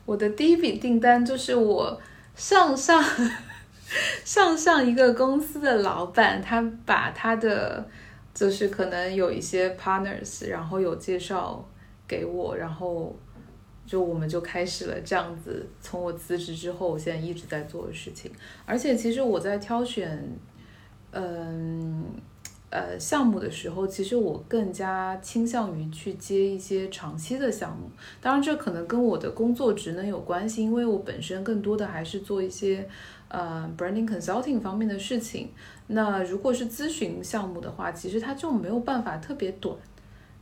[0.05, 2.01] 我的第一笔订单就是我
[2.33, 3.03] 上上
[4.23, 7.86] 上上一个公司的老板，他把他的
[8.33, 11.67] 就是可能有一些 partners，然后有介绍
[12.07, 13.13] 给我，然后
[13.86, 15.67] 就我们就开始了这样子。
[15.81, 18.31] 从我辞职之后，我现在一直在做的事情。
[18.65, 20.25] 而且其实我在挑选，
[21.12, 22.05] 嗯。
[22.69, 27.89] 呃，项目的时候，其实我更加倾向于去接一些长期的项目。
[28.21, 32.86] 当然，这可能跟我的工作职能有关系，因为我本身更多的还是做一些
[33.30, 35.49] 呃 branding consulting 方面的事情。
[35.88, 39.73] 那如果是咨询项目的话，其实它就没有办法特别短。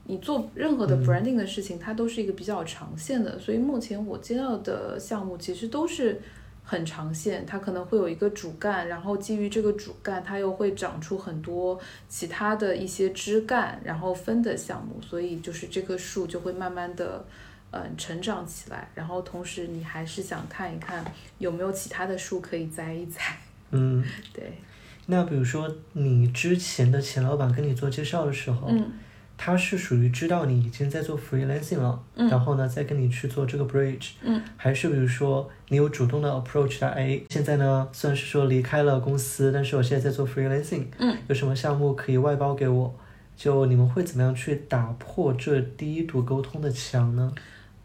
[0.07, 3.37] 你做任何的 branding 的事情，它都是一个比较长线的。
[3.37, 6.19] 所以目前我接到的项目其实都是
[6.67, 17.23] 很长线，它可能会有一个主干，然后基于这个主干，它又会长出很多其他的一些枝干，然后分的项目，所以就是这棵树就会慢慢的，
[17.69, 18.89] 嗯，成长起来。
[18.95, 21.05] 然后同时你还是想看一看
[21.37, 23.21] 有没有其他的树可以栽一栽。
[23.69, 24.57] 嗯，对。
[25.05, 28.91] 那比如说你之前的前老板跟你做介绍的时候，嗯。
[29.37, 42.95] 他是属于知道你已经在做 freelancing 了，然后呢，再跟你去做这个 bridge，嗯还是比如说你有主动的 approach 他，哎，现在呢，虽然是说离开了公司，但是我现在在做 freelancing，嗯有什么项目可以外包给我？
[43.35, 47.31] 就你们会怎么样去打破这第一堵沟通的墙呢？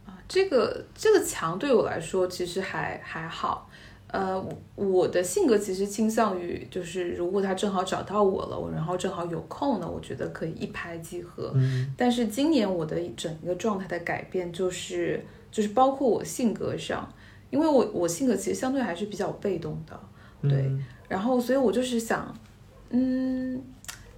[0.06, 3.68] 啊，这个这个墙对我来说其实还还好。
[4.12, 4.44] 呃，
[4.74, 11.52] 我的性格其实倾向于，就是如果他正好找到我了，我然后正好有空呢，我觉得可以一拍即合。
[11.54, 11.94] 嗯。
[11.96, 17.08] 但是今年我的整个状态的改变，就是就是包括我性格上，
[17.50, 20.00] 因为我我性格其实相对还是比较被动的，
[20.42, 20.70] 对。
[21.08, 22.34] 然后，所以我就是想，
[22.90, 23.62] 嗯，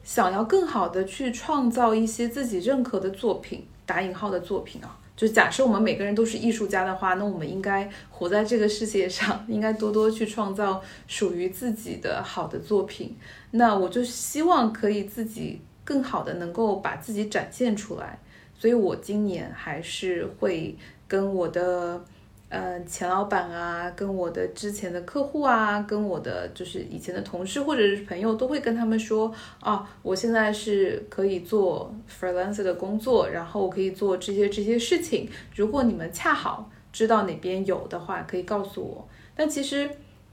[0.02, 4.98] 想要更好的去创造一些自己认可的作品，打引号的作品啊。
[5.16, 13.16] 就假设我们每个人都是艺术家的话，那我们应该活在这个世界上， 应该多多去创造属于自己的好的作品。
[13.52, 18.18] 那我就希望可以自己更好的能够把自己展现出来，
[18.58, 22.04] 所以我今年还是会跟我的。
[22.54, 35.26] 嗯，钱老板啊，跟我的之前的客户啊，跟我的就是以前的同事或者是朋友，都会跟他们说啊，我现在是可以做 freelancer 的工作，然后我可以做这些这些事情。
[35.54, 39.08] 如果你们恰好知道哪边有的话，可以告诉我。
[39.34, 39.88] 但其实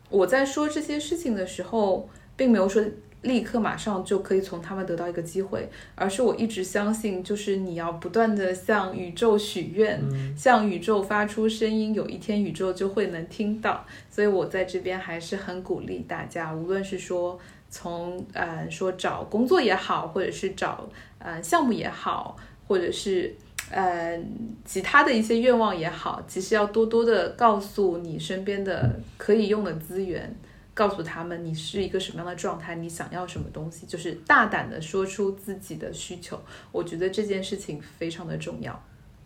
[0.09, 2.83] 我在说这些事情的时候，并没有说。
[3.21, 10.01] 立刻马上就可以从他们得到一个机会，而是我一直相信，就是你要不断的向宇宙许愿，
[10.37, 13.85] 向宇宙发出声音，有一天宇宙就会能听到。
[14.09, 17.37] 所以我在这边还是很鼓励大家，无论是说
[17.69, 22.37] 从呃说找工作也好，或者是找呃项目也好，
[22.69, 23.35] 或者是
[23.69, 24.17] 呃
[24.63, 30.33] 其他的一些愿望也好，其实要多多的告诉你身边的可以用的资源。
[30.79, 36.39] 告诉他们你是一个什么样的状态，你想要什么东西，就是大胆的说出自己的需求。
[36.71, 38.81] 我觉得这件事情非常的重要。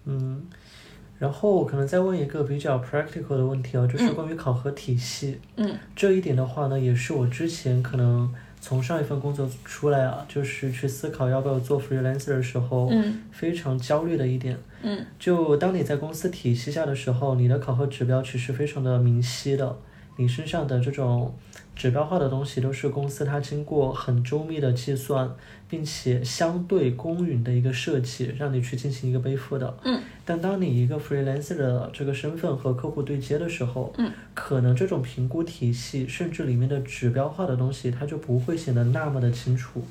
[0.05, 0.47] 嗯，
[1.19, 5.39] 然后我可能再问一个比较 practical 的问题啊，就是关于考核体系。
[5.57, 14.57] 嗯，这一点的话呢，也是我之前可能从上一份工作出来啊，就是去思考要不要做 freelancer 的时候，嗯，非常焦虑的一点。
[14.81, 19.77] 嗯，就当你在公司体系下的时候，你的考核指标其实非常的明晰的。
[20.17, 21.33] 你身上的这种
[21.75, 25.29] 指标化的东西，都是公司它经过很周密的计算，
[25.67, 29.75] 并且相对公允的一个设计，让你去进行一个背负的。
[29.83, 30.01] 嗯。
[30.25, 39.83] 但当你一个 freelancer 的这个身份和客户对接的时候，嗯，可能这种评估体系，甚至里面的指标化的东西，它就不会显得那么的清楚。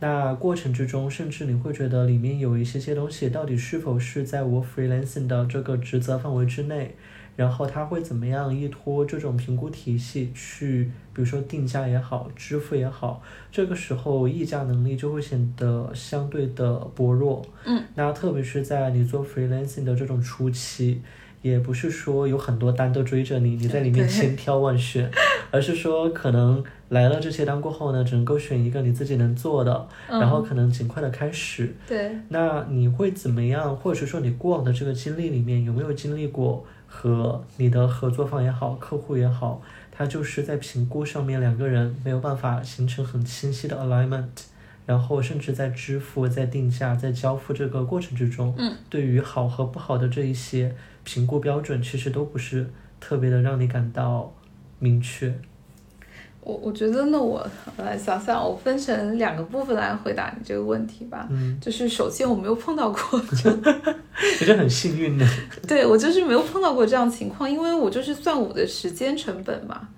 [0.00, 6.96] 那过程之中，甚至你会觉得里面有一些些东西，到底是否是在我 freelancing 的这个职责范围之内？
[7.40, 17.42] 然后他会怎么样依托这种评估体系去，比如说定价也好，支付也好，这个时候议价能力就会显得相对的薄弱。
[17.64, 21.00] 嗯，那特别是在你做 freelancing 的这种初期，
[21.40, 25.10] 也不是说有很多单都追着你，你在里面千挑万选，
[25.50, 31.74] 而是说可能来了这些单过后呢，只能够选一个你自己能做的，然后可能尽快的开始。
[31.88, 33.74] 对，那你会怎么样？
[33.74, 36.66] 或者是说你过往的这个经历里面有没有经历过？
[36.92, 44.26] 和你的合作方也好，客户也好，他就是在评估上面两个人没有办法形成很清晰的 alignment，
[44.84, 50.74] 然后甚至在支付、在定价、在交付这个过程之中，嗯，对于好和不好的这一些
[51.04, 54.34] 评估标准，其实都不是特别的让你感到
[54.80, 55.32] 明确。
[56.42, 61.28] 我我觉得呢，我我来想想，我分成两个部分来回答你这个问题吧。
[61.30, 65.26] 嗯，就是首先我没有碰到过，我觉得很幸运的。
[65.68, 69.88] 对我就是没有碰到过这样情况，因为我就是算我的时间成本嘛。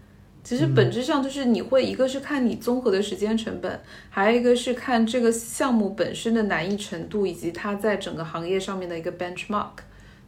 [0.44, 9.68] 其实本质上就是你会一个是看你综合的时间成本，还有一个是看这个项目本身的难易程度，以及它在整个行业上面的一个 benchmark。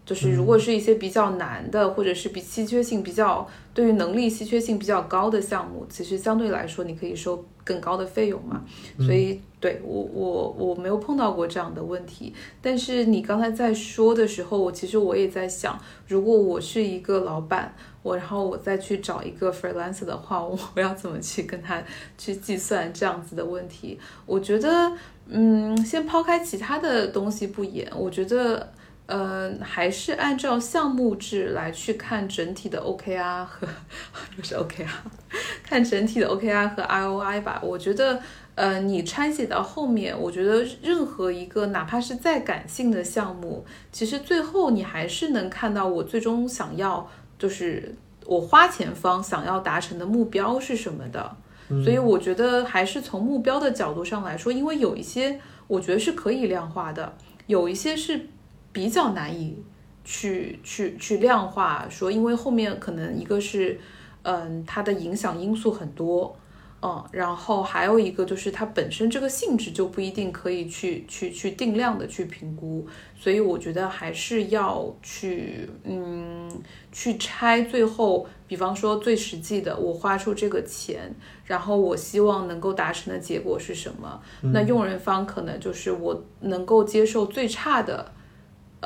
[0.05, 8.63] 就是如果是一些比较难的，或者是比稀缺性比较对于能力稀缺性比较高的项目，其实相对来说你可以收更高的费用嘛。
[8.99, 12.35] 所以对我我我没有碰到过这样的问题。
[12.61, 21.83] 但是你刚才在说的时候，我其实我也在想，如果我是一个老板，我然后我再去找一个 freelancer 的话，我要怎么去跟他
[22.19, 23.99] 去计算这样子的问题？
[24.27, 24.93] 我觉得，
[25.29, 28.71] 嗯，先抛开其他的东西不言，我觉得。
[29.07, 33.69] 嗯，还是按照项目制来去看整体的 OKR 和
[34.35, 34.89] 不是 OKR，
[35.63, 37.61] 看整体的 OKR 和 ROI 吧。
[37.63, 38.19] 我觉得，
[38.55, 47.07] 呃，你拆解到后面，我觉得任何一个哪怕是再感性的项目，其实最后你还是能看到我最终想要，
[47.39, 47.95] 就是
[48.25, 51.37] 我花钱方想要达成的目标是什么的。
[51.85, 57.15] 所以我觉得还是从目标的角度上来说，因为有一些我觉得是可以量化的，
[57.47, 58.29] 有一些是。
[58.75, 59.57] 比较难以
[60.05, 63.81] 去去去量化，说因为后面可能一个是，
[64.23, 66.37] 嗯，它的影响因素很多，
[66.83, 72.87] 嗯，然后还有一个就是它本身这个性质就不一定可以去去去定量的去评估，
[73.19, 76.51] 所以我觉得还是要去，嗯，
[76.93, 81.15] 去拆最后，比方说最实际的，我花出这个钱，
[81.47, 84.21] 然后我希望能够达成的结果是什么？
[84.53, 88.13] 那用人方可能就是我能够接受最差的。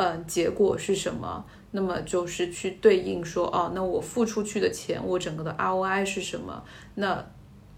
[0.00, 1.44] 嗯，结果是什么？
[1.72, 6.62] 那么就是去对应说，哦，那我付出去的钱，我整个的 ROI 是什么？
[6.94, 7.26] 那，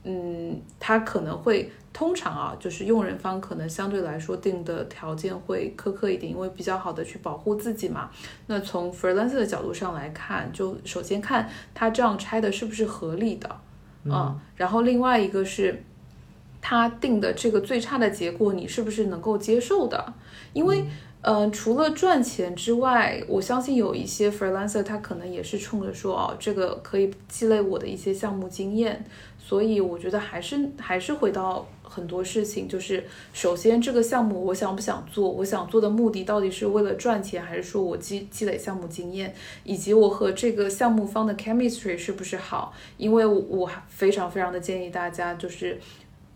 [0.05, 8.11] 嗯，他可能会通常啊，就是用人方可能相对来说定的条件会苛刻一点，因为比较好的去保护自己嘛。
[8.47, 13.61] 那从 freelancer 的角度上来看，就首先看他这样拆的是不是合理的，
[14.05, 15.83] 嗯，然后另外一个是
[16.61, 20.13] 他定的这个最差的结果，你是不是能够接受的？
[20.53, 20.85] 因为。
[21.23, 29.05] 嗯，除了赚钱之外，我相信有一些 freelancer 他可能也是冲着说哦，这个可以积累我的一些项目经验，
[29.39, 33.05] 所以我觉得还是还是回到很多事情，就是
[33.35, 42.73] 首先这个项目我想不想做，我想做的目的到底是为了赚钱，还是说我积积累项目经验，以及我和这个项目方的 chemistry 是不是好？
[42.97, 45.79] 因为我非常非常的建议大家就是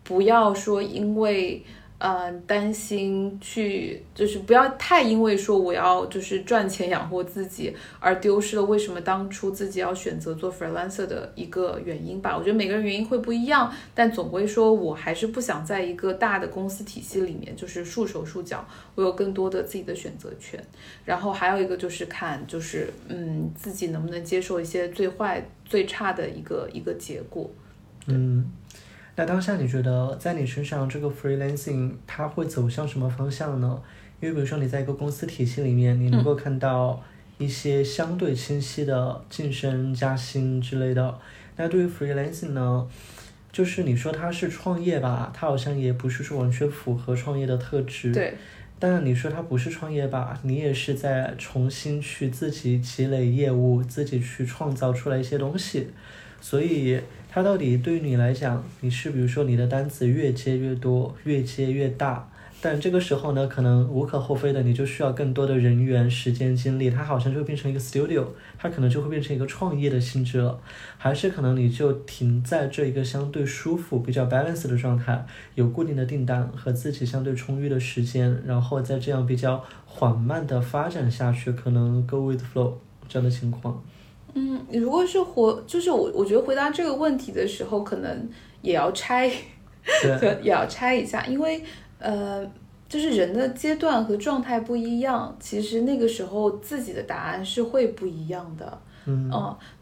[0.02, 1.64] 不要说因为。
[1.98, 12.36] 嗯，担心去就是不要太因为说我要就是赚钱养活自己而丢失了为什么当初自己要选择做 freelancer 的一个原因吧。
[12.36, 18.66] 我觉得每个人原因会不一样，但总归说我还是不想在一个大的公司体系里面就是束手束脚，
[18.96, 20.62] 我有更多的自己的选择权。
[21.06, 27.48] 然后还有一个就是看就是嗯自己能不能接受一些最坏最差的一个一个结果。
[28.08, 28.44] 嗯。
[29.16, 33.80] 那当下你觉得在你身上这个 freelancing 它会走向什么方向呢？
[34.20, 37.02] 因为比如说你在一个公司体系里面，你能够看到
[37.38, 41.18] 一些相对清晰的晋升加薪之类的。
[41.56, 42.88] 那对于 freelancing 呢，
[43.52, 48.12] 就是你说它是创业吧，它好像也不是说完全符合创业的特质。
[48.12, 48.34] 对。
[48.80, 55.88] 但你说它不是创业吧，你也是在重新去自己积累业务，自己去创造出来一些东西，
[56.44, 57.00] 所以。
[57.36, 62.28] 它到底对于你来讲，你是比如说你的单子越接越多，越接越大，
[62.60, 68.24] 但这个时候呢，可能无可厚非的，你就需要更多的人员、时间、精力，它好像就变成一个 studio，
[68.56, 70.60] 它可能就会变成一个创业的性质了，
[70.96, 75.26] 还是可能你就停在这一个相对舒服、比较 balance 的状态，
[75.56, 82.74] 有固定的订单和自己相对充裕的时间，然后再这样比较缓慢的发展下去，可能 go with flow
[83.08, 83.82] 这样的情况。
[84.34, 88.28] 嗯，如果是活，就是我，我觉得回答这个问题的时候，可能
[88.62, 89.30] 也要拆，
[90.42, 91.62] 也要拆一下，因为
[91.98, 92.44] 呃，
[92.88, 98.78] 就是人的阶段和状态不一样，其实那个时候自己的答案是会不一样的。
[99.06, 99.30] 嗯，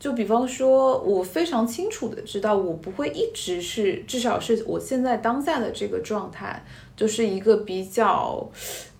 [0.00, 6.60] 就比方说，我非常清楚的知道，我不会一直是，至少是我现在当下的这个状态，
[6.96, 8.44] 就是一个比较，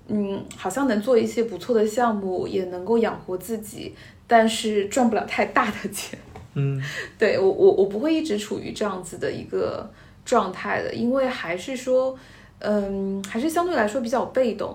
[0.07, 3.97] 嗯，好像能做一些不错的项目，也能够养活自己。
[4.33, 6.19] 但是赚不了太大的钱，
[6.55, 6.83] 嗯，
[7.21, 9.87] 对我我我不会一直处于这样子的一个
[10.25, 12.19] 状态的，因为还是说，
[12.61, 14.75] 嗯，还是相对来说比较被动，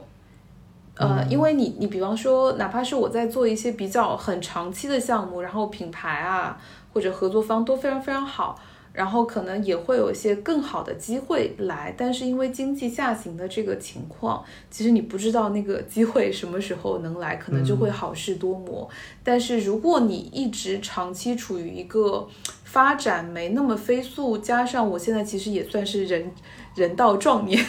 [0.93, 6.61] 呃，因为你你比方说，哪怕是我在做一些比较很长期的项目，然后品牌啊
[6.93, 8.61] 或者合作方都非常非常好。
[8.97, 18.89] 然后可能也会有一些更好的机会来，但是因为经济下行的这个情况，其实你不知道那个机会什么时候能来，可能就会好事多磨。
[19.23, 22.27] 但是如果你一直长期处于一个
[22.63, 26.31] 发展没那么飞速，加上我现在其实也算是人
[26.73, 27.63] 人到壮年，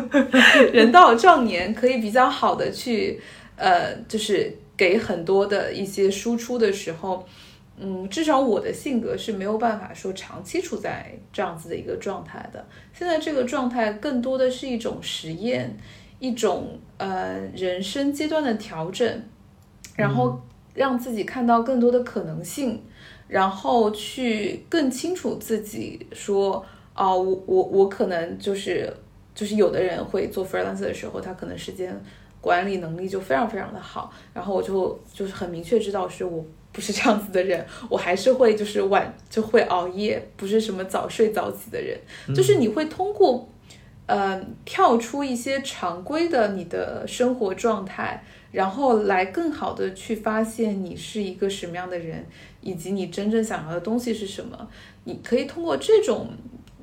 [0.72, 3.20] 人到壮年可以比较好的去
[3.56, 7.26] 呃，就是给很多的一些输出的时候。
[7.76, 12.64] 嗯，至少我的性格是没有办法说长期处在这样子的一个状态的。
[12.92, 15.76] 现在这个状态更多的是一种实验，
[16.18, 19.22] 一种呃人生阶段的调整，
[19.96, 20.40] 然后
[20.74, 22.82] 让自己看到更多的可能性，
[23.26, 28.94] 然后去更清楚自己说，啊，我我我可能就是
[29.34, 32.00] 就是有的人会做 freelancer 的时候，他可能时间。
[32.42, 41.98] 管理能力就非常非常的好，然后我就就是很明确知道是我不是这样子的人，我还是会就是晚就会熬夜，不是什么早睡早起的人，
[42.34, 43.48] 就是你会通过，
[44.06, 52.26] 呃，跳出一些常规的你的生活状态，然后来更好的去发现你是一个什么样的人，
[52.62, 54.68] 以及你真正想要的东西是什么。
[55.04, 56.28] 你可以通过这种，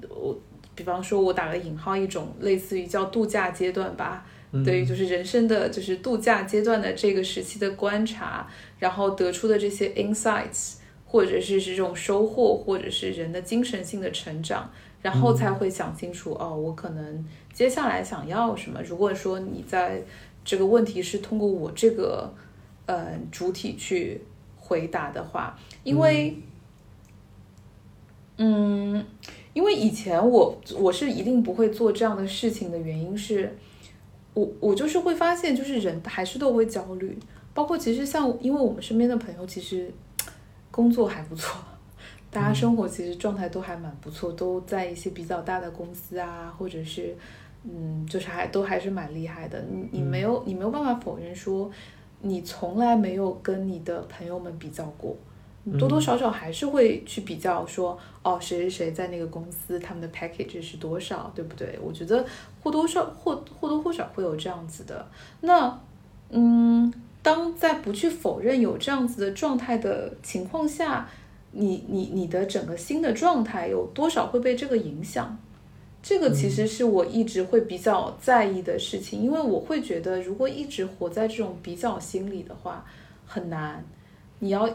[0.07, 0.39] 我
[0.75, 4.25] 比方说，我打个引号，一种类似于叫度假阶段吧。
[4.65, 8.47] 对于就是人生的就是度假阶段的这个时期的观察，
[8.79, 14.67] 然后得出的这些 insights，或者是这种收获，或者是人的精神性的成长，
[15.03, 17.23] 然后才会想清楚哦，我可能
[17.53, 18.81] 接下来想要什么。
[18.81, 20.01] 如果说你在
[20.43, 22.33] 这个问题是通过我这个
[22.87, 24.19] 呃主体去
[24.57, 26.35] 回答的话，因为
[28.37, 29.05] 嗯，
[29.53, 33.55] 因为以前我我是一定不会做这样的事情的原因是。
[34.39, 37.17] 我我就是会发现，就是人还是都会焦虑，
[37.53, 39.91] 包括其实像，因为我们身边的朋友其实
[40.71, 41.59] 工作还不错，
[42.31, 47.15] 大家生活其实状态都还蛮不错，都在一些比较大的公司啊，或者是
[47.63, 49.61] 嗯，就是还都还是蛮厉害的。
[49.69, 51.69] 你你没有你没有办法否认说，
[52.21, 55.15] 你从来没有跟你的朋友们比较过。
[55.77, 61.77] 多多少少还是会去比较说，哦，谁谁谁在那个公司，他们的 package 是多少，对不对？
[61.83, 62.25] 我觉得
[62.63, 65.05] 或多少或或多或少会有这样子的。
[65.41, 65.79] 那，
[66.29, 66.91] 嗯，
[67.21, 71.07] 当在不去否认有这样子的状态的情况下，
[71.51, 75.37] 你你你的整个新的状态有多少会被这个影响？
[76.01, 82.85] 这个其实是我一直会比较在意的事情，因为我会觉得，如果一直活在这种比较心理的话，
[83.27, 83.83] 很难。
[84.39, 84.67] 你要。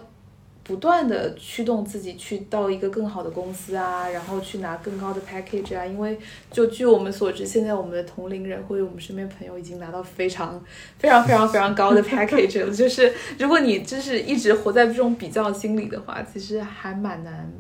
[0.65, 6.19] 不断的驱动自己去到一个更好的公司啊，然后去拿更高的 package 啊，因为
[6.51, 10.59] 就据我们所知，现在我们的同龄人或者我们身边朋友已经拿到非常
[10.99, 12.73] 非常非常非常高的 package 了。
[12.75, 17.53] 就是如果你就是一直活在这种比较心理的话，其实还蛮难，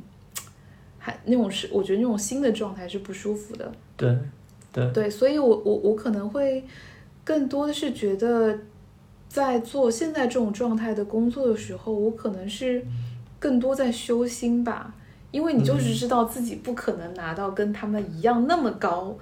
[0.98, 3.70] 还那种是我觉得那种新的状态是不舒服的。
[3.98, 4.16] 对
[4.72, 6.64] 对对，所以我我我可能会
[7.22, 8.58] 更多的是觉得。
[9.34, 12.86] 在做现在这种状态的工作的时候，我可能是
[13.40, 14.94] 更多在修心吧，
[15.32, 19.18] 因为你就是知道自己不可能拿到跟他们一样那么高，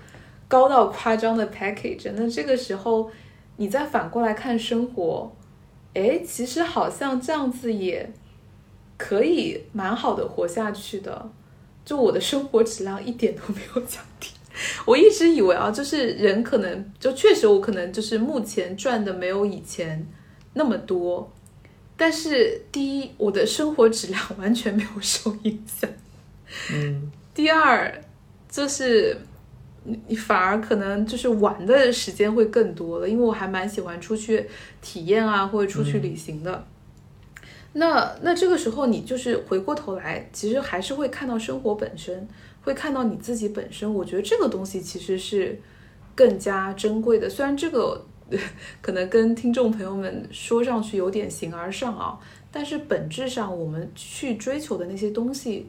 [0.47, 2.13] 高到夸张的 package。
[2.15, 3.11] 那这个时候，
[3.57, 5.33] 你再反过来看生活，
[5.95, 8.13] 哎，其实好像这样子也
[8.99, 11.31] 可以蛮好的活下去的，
[11.87, 14.29] 就我的生活质量一点都没有降低。
[14.85, 20.07] 我一直以为啊，就是人可能就确实我可能就是目前赚的没有以前
[20.53, 21.33] 那么多，
[21.97, 25.89] 但是第一，我的生活质量完全没有受影响，
[26.71, 27.93] 嗯，第二
[28.51, 29.17] 就是
[29.85, 34.47] 你你反而可能就是玩的时间会更多了，因为我还蛮喜欢出去
[34.83, 36.67] 体验啊，或者出去旅行的。
[37.73, 42.29] 那那这个时候你就是回过头来，其实还是会看到生活本身。
[42.63, 45.61] 会看到你自己本身，我觉得这个东西其实是
[46.15, 47.29] 更加珍贵的。
[47.29, 48.05] 虽然这个
[48.81, 52.19] 可能跟听众朋友们说上去有点形而上啊，
[52.51, 55.69] 但是本质上我们去追求的那些东西，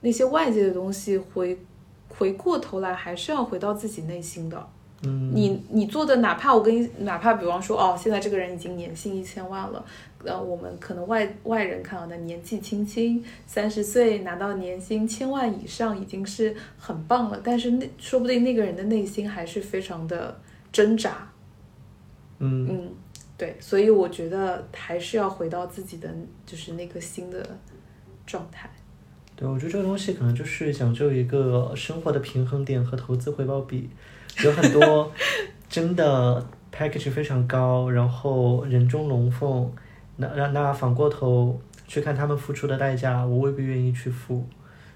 [0.00, 1.58] 那些外界的东西，回
[2.08, 4.68] 回过头来还是要回到自己内心的。
[5.04, 9.84] 嗯，你你做的，哪怕我跟你，哪怕比方说，哦，现在这个人已经年薪一千万了。
[10.24, 20.40] 呃，我们可能外外人看到的年纪轻轻，三十岁拿到年薪千万以上已经是很棒了，但是那说不定那个人的内心还是非常的
[20.70, 21.28] 挣扎。
[22.38, 22.90] 嗯嗯，
[23.36, 26.08] 对，所以我觉得还是要回到自己的
[26.46, 27.44] 就是那个新的
[28.24, 28.70] 状态。
[29.34, 33.90] 对，我觉得这个东西可能就是讲究一个生活的平衡点和投资回报比，
[34.44, 35.12] 有很多
[35.68, 39.70] 真的 package 非常高，然后人中龙凤。
[40.16, 44.46] 那那那反过头去看他们付出的代价，我未必愿意去付。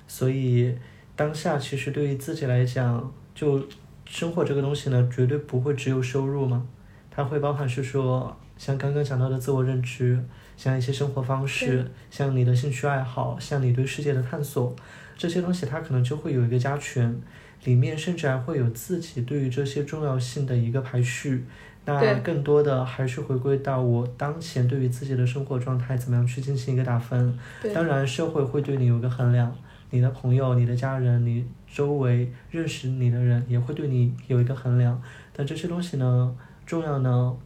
[0.07, 0.77] 所以
[1.15, 3.63] 当下其实对于自己来讲，就
[4.05, 6.67] 生活这个东西呢，绝对不会只有收入嘛，
[7.11, 10.23] 它会包含是说，像刚刚讲到的自我认知，
[10.57, 14.75] 像一些生活方式，像你的兴趣爱好，像你对世界的探索，
[15.17, 17.19] 这些东西它可能就会有一个加权，
[17.65, 21.45] 里面甚至还会有自己对于这些重要性的一个排序。
[21.85, 27.39] 那更多的还是回归到我当前对于自己的生活状态怎么样去进行一个打分。
[27.73, 29.57] 当然社会会对你有个衡量，
[29.91, 35.01] 你的朋友、你的家人、你周围认识你的人也会对你有一个衡量。
[35.33, 37.37] 但这些东西呢，重要呢，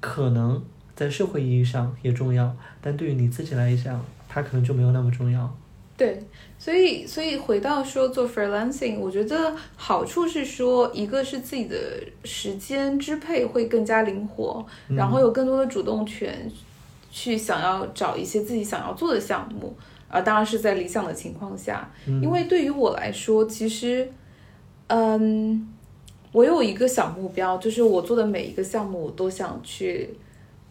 [0.00, 0.60] 可能
[0.96, 5.56] 在社会意义上也重要，但对于你自己来讲，它可能就没有那么重要。
[5.96, 6.20] 对，
[6.66, 11.76] 所以所以回到说做 freelancing，我觉得好处是说，一个是自己的
[12.24, 16.50] 时间支配会更加灵活，然后有更多的主动权，
[17.08, 19.72] 去想要找一些自己想要做的项目，
[20.08, 24.10] 啊，当然是在理想的情况下，因为对于我来说，其实，
[24.88, 25.72] 嗯，
[26.32, 30.10] 我有一个小目标，就是我做的每一个项目，我都想去。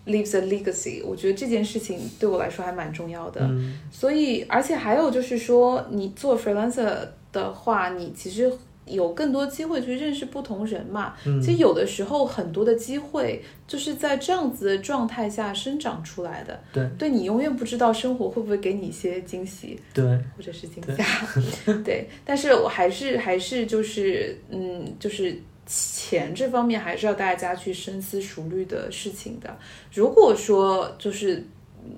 [0.05, 3.41] Leaves a legacy，我觉得这件事情对我来说还蛮重要的。
[3.41, 8.51] 嗯所以，而且还有就是说，你做 freelancer 的话，你其实
[8.85, 11.15] 有更多机会去认识不同人嘛。
[11.25, 16.59] 嗯其实有的时候很多的机会就是在这样子的状态下生长出来的。
[16.71, 20.03] 对对你永远不知道生活会不会给你一些惊喜对，
[20.37, 21.03] 或者是惊吓。
[21.83, 25.35] 对，但是我还是还是就是嗯，就是
[25.65, 29.57] 钱这方面还是要大家去深思熟虑的事情的。
[29.93, 31.45] 如果说就是
[31.83, 31.91] 嗯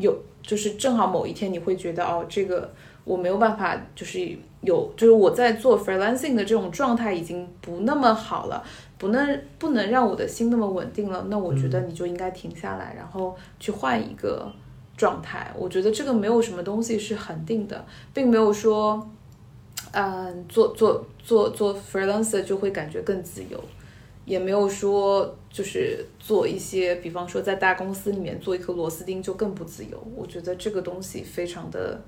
[0.00, 2.72] 有，就是正好某一天你会觉得哦，这个
[3.04, 8.64] 我没有办法，就是有，就是我在做 freelancing 的这种状态已经不那么好了。
[8.98, 14.52] 不能不能让我的心那么稳定了，那我觉得你就应该停下来，然后去换一个
[14.96, 15.52] 状态。
[15.56, 19.08] 我觉得这个没有什么东西是恒定的，并没有说，
[19.92, 23.62] 嗯，做做做做 freelancer 就会感觉更自由，
[24.24, 30.02] 也没有说就是做一些，比方说在大公司里面做一颗螺丝钉就更不自由。
[30.16, 32.02] 我觉得这个东西非常的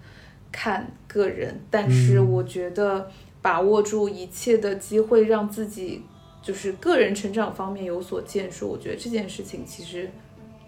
[0.51, 3.11] 看个人，但是嗯我觉得
[3.43, 6.03] 把握住一切的机会，让自己
[6.43, 10.11] 就是个人成长方面有所建树，我觉得这件事情其实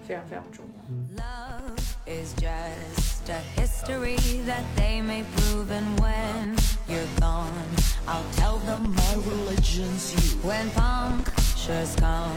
[0.07, 0.83] 非常非常重要。
[1.17, 6.55] Love is just a history that they may prove, and when
[6.87, 7.49] you're gone,
[8.07, 10.37] I'll tell them my religion's you.
[10.43, 12.37] When punctures come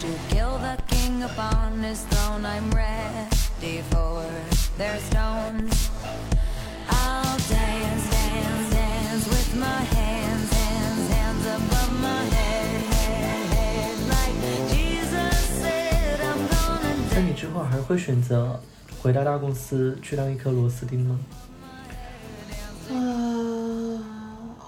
[0.00, 4.24] to kill the king upon his throne, I'm ready for
[4.76, 5.90] their stones.
[6.88, 14.36] I'll dance, dance, dance with my hands, hands, hands above my head, head, head, like
[14.68, 17.14] Jesus said, I'm gonna dance.
[17.14, 18.60] 那你之后还会选择
[19.02, 21.18] 回到大公司去当一颗螺丝钉吗？
[22.88, 23.98] 呃，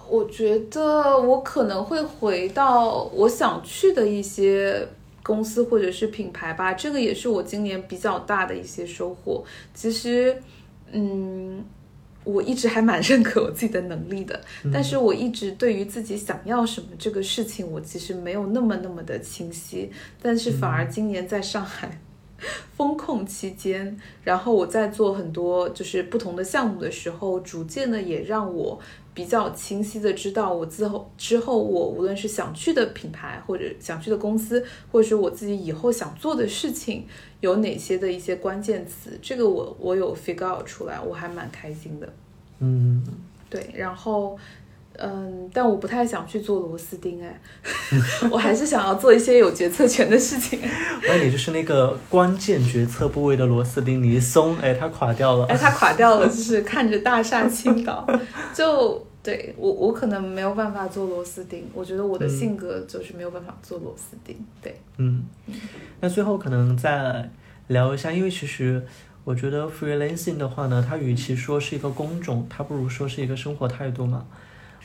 [0.09, 4.87] 我觉得我可能会回到我想去的一些
[5.23, 9.45] 公司或者是品牌吧，这个也是我今年比较大的一些收获。
[9.75, 10.41] 其实，
[10.93, 11.65] 嗯，
[12.25, 14.41] 我一直还蛮认可我自己的能力的，
[14.73, 19.91] 但是我一直对于自己想要什么这个事情，我其实没有那么那么的清晰，
[20.23, 22.01] 但是反而今年在上海。
[22.77, 28.79] 风控期间，然后我在做很多就是不同的项目的时候，逐渐的也让我
[29.19, 37.05] 比较清晰的知道我之后之后我无论是想去的品牌，或者想去的公司，或者是我自己以后想做的事情，
[37.41, 42.09] 有哪些的一些关键词，这个我我有 figure out 出来，我还蛮开心的。
[42.61, 43.05] 嗯，
[43.51, 44.39] 对，然后。
[45.01, 47.41] 嗯，但我不太想去做螺丝钉，哎，
[48.33, 50.59] 我还是想要做一些有决策权的事情。
[51.07, 55.47] 那你就是那个关键决策部位的螺丝钉，你一松，哎，它垮掉了。
[55.47, 58.05] 哎，它垮掉了，就是看着大厦倾倒，
[58.53, 65.25] 就对我我可能没有办法做螺丝钉，我觉得我的性格就是没有办法做螺丝钉，对，嗯，
[66.01, 67.31] 那最后可能再
[67.66, 68.83] 聊一下，因为其实
[69.25, 74.27] 我觉得 freelancing 的话呢，它与其说是一个工种，它不如说是一个生活态度嘛。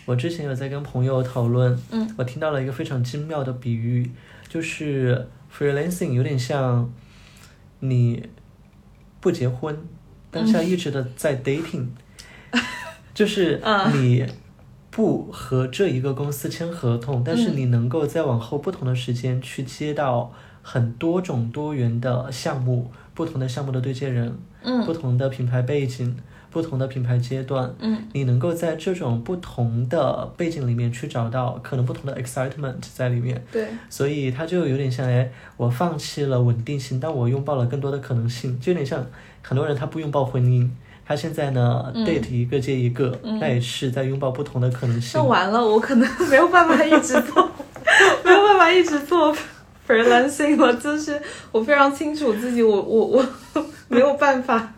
[0.06, 4.12] 我之前有在跟朋友讨论，嗯，我听到了一个非常精妙的比喻，
[4.50, 6.92] 就是 freelancing 有点像
[7.80, 8.28] 你
[9.22, 9.78] 不结婚，
[10.30, 11.88] 但是一直的在 dating，、
[13.14, 13.92] 就是嗯。
[13.94, 14.26] 你
[14.90, 24.86] 不和这一个公司签合同，但是你能够在往后不同的时间去接到很多种多元的项目，不同的项目的对接人，嗯。
[24.86, 26.16] 不同的品牌背景，
[26.52, 27.98] 不同的品牌阶段，嗯。
[28.14, 39.04] 你能够在这种不同的背景里面去找到可能不同的 excitement 在里面，对，所以它就有点像，哎，我放弃了稳定性，但我拥抱了更多的可能性，就有点像
[39.42, 40.70] 很多人他不拥抱婚姻，
[41.06, 45.24] 他现在呢、嗯 date 一个接一个，那也是在拥抱不同的可能性那。
[45.24, 47.50] 完了，我可能没有办法一直做，
[48.24, 49.36] 没有办法一直做
[49.88, 53.26] freelancing 了，就是我非常清楚自己，我我我
[53.90, 54.74] 没有办法。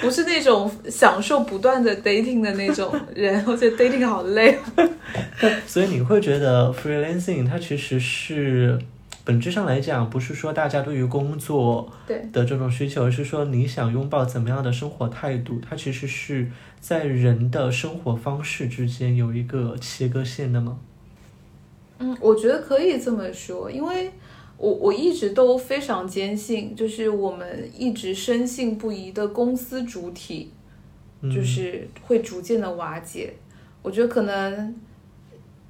[0.00, 4.58] 不是那种享受不断的 dating 的那种人， 我觉得 dating 好累。
[5.66, 8.78] 所以你会觉得 freelancing 它其实是
[9.28, 16.50] 本质上来讲，不是说大家对于工作对，的这种需求，而是说你想拥抱怎么样的生活态度，它其实是
[16.80, 20.78] 在人的生活方式之间有一个切割线的吗？
[21.98, 24.10] 嗯，我觉得可以这么说，因为
[24.56, 30.50] 我我一直都非常坚信，就是我们一直深信不疑的公司主体
[31.20, 33.34] 嗯就是会逐渐的瓦解。
[33.82, 34.74] 我觉得可能，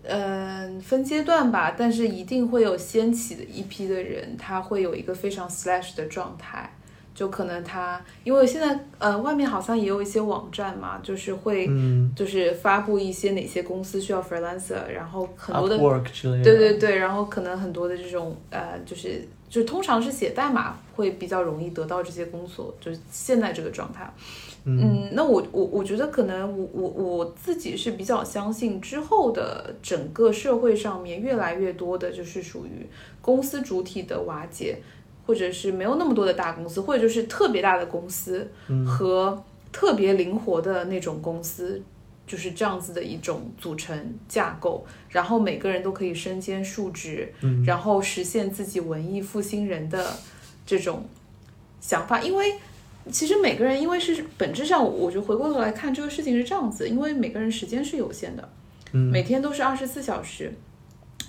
[0.08, 6.72] 嗯、分阶段吧，但是一定会有掀起的一批的人，他会有一个非常 slash 的状态。
[7.14, 16.44] 就可能他，因为现在呃，外面好像也有一些网站嘛，就是会嗯就是发布一些哪些公司需要 freelancer，然后很多的，Upwork 之类的。
[16.44, 24.08] 对对对，然后可能很多的这种呃，就是就通常是写代码会比较容易得到这些工作，就是现在这个状态。
[24.64, 32.86] 嗯，那我我我觉得可能我我我自己是比较相信之后的整个社会上面越来越多的就是属于
[33.22, 34.76] 公司主体的瓦解，
[35.26, 38.50] 或者是没有那么多的大公司，或者就是特别大的公司
[38.86, 39.42] 和
[39.72, 41.80] 特别灵活的那种公司，
[42.26, 47.32] 就是这样子的一种组成架构，然后每个人都可以身兼数职，
[47.64, 50.06] 然后实现自己文艺复兴人的
[50.66, 51.06] 这种
[51.80, 52.52] 想法，因为。
[53.10, 58.48] 其实每个人，因为是本质上，我就回过头来看这个事情是这样子，因为每个人时间是有限的，
[58.92, 60.52] 每天都是二十四小时。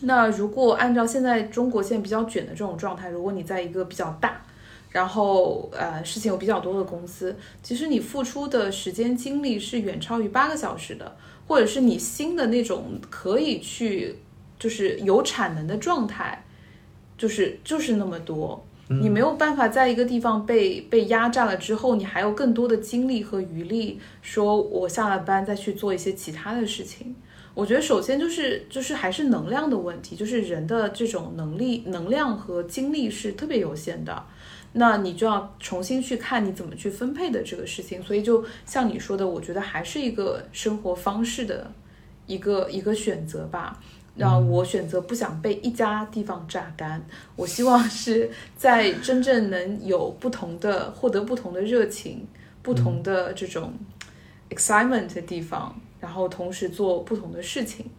[0.02, 4.42] 那如果按照现在中国现在比较卷的这种状态，如果你在一个比较大，
[4.90, 11.18] 然后呃事情有比较多的公司，其实你付出的时间精力是远超于八个小时的，
[11.48, 14.16] 或者是你新的那种可以去
[14.58, 16.46] 就是有产能的状态，
[17.18, 18.66] 就是就是那么多。
[18.92, 27.16] 你没有办法在一个地方被被压榨了之后，你还有更多的精力和余力，说我下了班再去做一些其他的事情。
[27.54, 34.24] 我觉得首先就是就是还是能量的问题，就是人的这种能力、能量和精力是特别有限的，
[34.74, 38.02] 那你就要重新去看你怎么去分配的这个事情。
[38.02, 41.72] 所以就像你说的，我觉得还是一个生活方式的
[42.26, 43.80] 一个一个选择吧。
[44.20, 47.02] 让我选择不想被一家地方榨干，
[47.38, 52.28] 我希望是在真正能有不同的获得不同的热情、
[52.62, 53.74] 不同的这种
[54.50, 57.90] excitement 的地方，然后同时做不同的事情。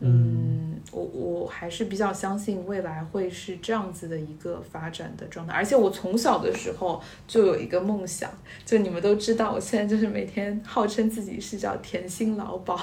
[0.00, 8.30] 嗯，我我还是比较相信未来会是这样子的一个发展的状态，而且我从小的时候就有一个梦想，
[8.66, 12.78] 就你们都知道，我现在就是每天号称自己是叫甜心老鸨。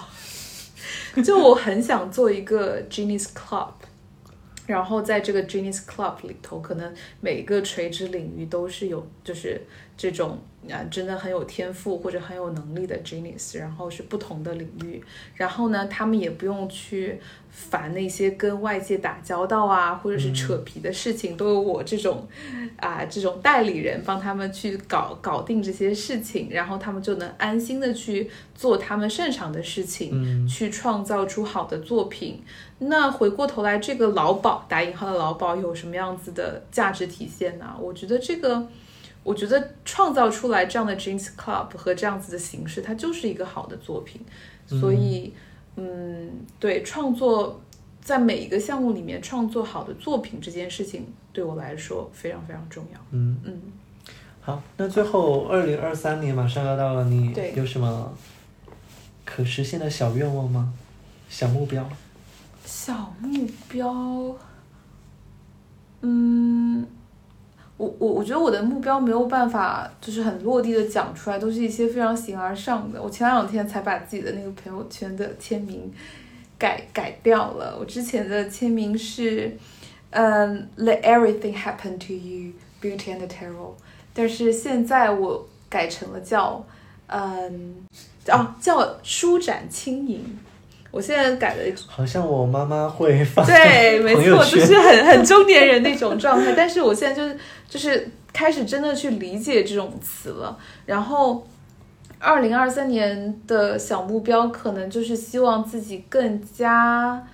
[1.23, 3.73] 就我很想做一个 Genius Club，
[4.67, 9.61] 然后在这个 Genius Club 里头，可能每个垂直领域都是有，就是
[9.97, 15.03] 这种啊，真的很有天赋或者很有能力的 Genius，然后是不同的领域，
[15.35, 22.27] 然后呢，他们也不用去烦那些跟外界打交道啊，或者是扯皮的事情，都有我这种
[22.77, 32.43] 啊这种代理人帮他们去搞搞定这些事情，然后他们就能安心的去做他们擅长的事情，去创造出好的作品。
[32.83, 37.75] 那回过头来，这个劳保打引号的劳保有什么样子的价值体现呢？
[37.79, 38.67] 我觉得这个，
[39.23, 44.21] 我觉得创造出来这样的 Jeans Club 和这样子的形式，它就是一个好的作品。
[44.65, 45.33] 所以，
[45.75, 47.61] 嗯，对，创作
[48.01, 52.99] 在每一个项目里面创作好的作品这件事情，对我来说非常非常重要。
[53.11, 53.61] 嗯嗯，
[54.39, 58.13] 好，那最后二零二三年马上要到了，你对有什么
[59.25, 60.73] 可实现的小愿望吗？
[61.29, 61.87] 小目标？
[62.63, 64.35] 小目标，
[66.01, 66.87] 嗯，
[67.81, 73.01] 我我我觉得我的目标没有办法就是很落地的讲出来，都是一些非常形而上的。
[73.01, 75.91] 我前两天才把自己的那个朋友圈的签名
[76.59, 79.57] 改改掉了，我之前的签名是，
[80.11, 83.71] 嗯，Let everything happen to you, beauty and terror，
[84.13, 86.63] 但是现在我改成了叫，
[87.07, 87.77] 嗯，
[88.27, 90.23] 啊叫舒展轻盈。
[90.91, 96.53] 我现在改的好像我妈妈会发对，没错，就是很很中年人那种状态。
[96.53, 97.37] 但是我现在就是
[97.69, 100.57] 就是开始真的去理解这种词了。
[100.85, 101.47] 然后，
[102.19, 107.25] 二零二三年的小目标可能就是希望自己更加，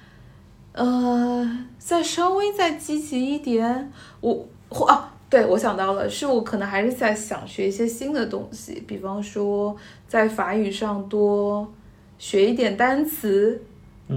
[0.74, 3.92] 呃，再稍微再积极一点。
[4.22, 9.76] 我或啊，对我想到了，是我可能还是在想学一些新的东西，比方说
[10.08, 11.68] 在法语上多
[12.20, 13.62] 学一点单词。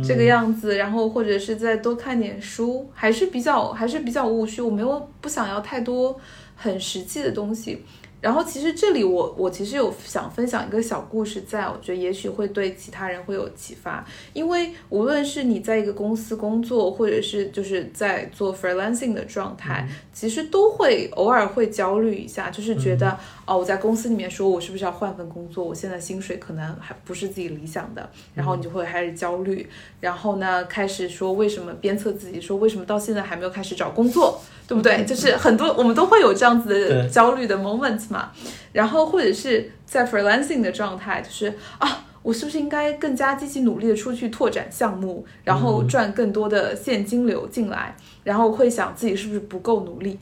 [0.04, 6.16] 这个样子，然后或者是再多看点书，还是比较还是比较务虚，我没有不想要太多
[6.54, 7.82] 很实际的东西。
[8.20, 14.04] 然后其实这里我我其实有想分享一个小故事在，我觉得也许会对其他人会有启发。
[14.34, 29.66] 因为无论是你在一个公司工作，或者是就是在做 freelancing 的状态，其实都会偶尔会焦虑一下，就是觉得、哦，我在公司里面说我是不是要换份工作，我现在薪水可能还不是自己理想的，然后你就会开始焦虑，
[30.00, 35.06] 然后呢开始说为什么鞭策自己说为什么到现在还没有开始找工作，对不对？
[35.06, 38.09] 就是很多我们都会有这样子的焦虑的 moment。
[38.10, 38.32] Freelance 嘛，
[38.72, 50.18] 然后或者是在 freelancing 的状态，就是啊，我是不是应该更加积极努力的出去拓展项目，然后赚更多的现金流进来，然后会想自己是不是不够努力。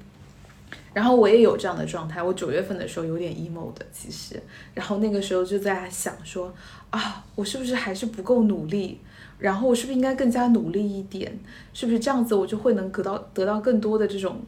[0.94, 4.40] 然后我也有这样的状态，我九月份的时候有点 emo 的，其实，
[4.74, 6.52] 然后那个时候就在想说，
[6.90, 9.00] 啊，我是不是还是不够努力？
[9.38, 11.38] 然后我是不是应该更加努力一点？
[11.72, 14.40] 是不是这样子我就会能得到得到更多的这种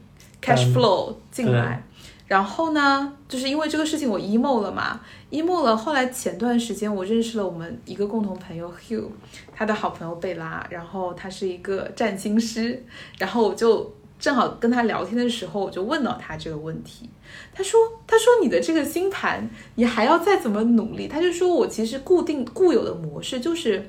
[0.42, 1.84] cash flow 进来？
[2.30, 5.00] 然后呢，就是因为这个事情我 emo 了嘛
[5.32, 5.76] ，emo 了。
[5.76, 9.08] 后来前段时间我认识了我们一个共同朋友 Hugh，
[9.52, 12.84] 他的好朋友贝拉，然后他是一个占星师，
[13.18, 13.92] 然后我就。
[14.20, 17.08] 正好跟他聊天的时候，我就问到他这个问题。
[17.54, 23.88] 他说：“他说你的这个星盘，你还要再怎么努力？”他就说我其实固定固有的模式就是，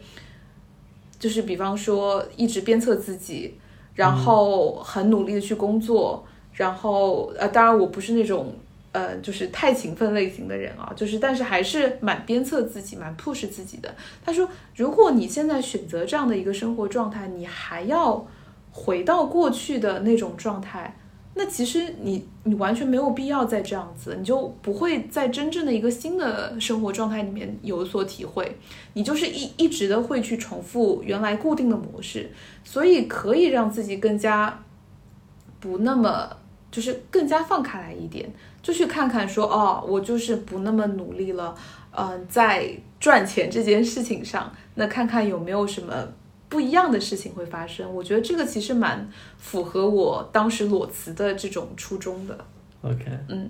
[1.20, 3.56] 就是比方说一直鞭策自己，
[3.94, 8.54] 然后很努力的去工作，然后呃，当然我不是那种
[8.92, 13.94] 呃就是太勤奋类型的人啊，就是但是还是蛮鞭策自己，蛮 push 自己的。
[14.24, 18.28] 他说，如果你现在选择这样的一个生活状态，你还要。
[18.74, 20.96] 回到过去的那种状态，
[21.34, 28.58] 那其实你你完全没有必要再这样子，你就不会在真正的一个新的生活状态里面有所体会，
[28.94, 32.32] 你就是一一直的会去重复原来固定的模式，
[32.64, 34.64] 所以可以让自己更加
[35.60, 36.30] 不那么
[36.72, 38.28] 就是更加放开来一点，
[38.64, 41.54] 就去看看说哦，我就是不那么努力了，
[41.92, 45.94] 嗯，在赚钱这件事情上，那看看有没有什么。
[46.50, 52.38] 不一样的事情会发生，我觉得这个其实蛮符合我当时裸辞的这种初衷的。
[52.82, 53.50] OK，嗯，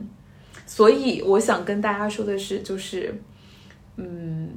[0.67, 3.19] 所以我想跟大家说的是，就是，
[3.95, 4.49] 嗯。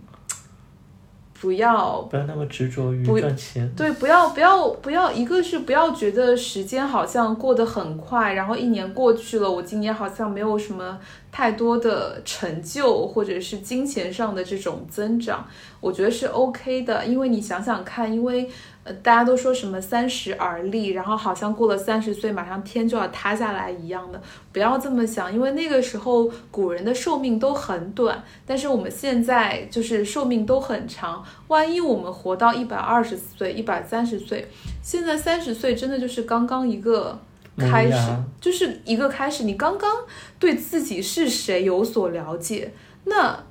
[1.45, 10.99] 不要不要那么执着于赚钱，对，不要不要不要，一个是不要觉得时间好像过得很快，然后一年过去了，我今年好像没有什么
[11.30, 15.47] 太多的成就，或者是金钱上的这种增长，
[15.80, 18.49] 我觉得是 OK 的，因为你想想看，因为。
[18.85, 24.20] 呃，大家都说什么三十而立，然后好像过了三十岁，马上天就要塌下来一样的，
[24.53, 31.24] 不要这么想，因为那个时候古人的寿命都很短，但是我们现在就是寿命都很长。
[31.49, 34.47] 万一我们活到一百二十岁、一百三十岁，
[34.82, 37.18] 现在三十岁真的就是刚刚一个
[37.57, 37.97] 开始，
[38.41, 39.91] 就是一个开始，你刚刚
[40.39, 42.72] 对自己是谁有所了解，
[43.05, 43.43] 那。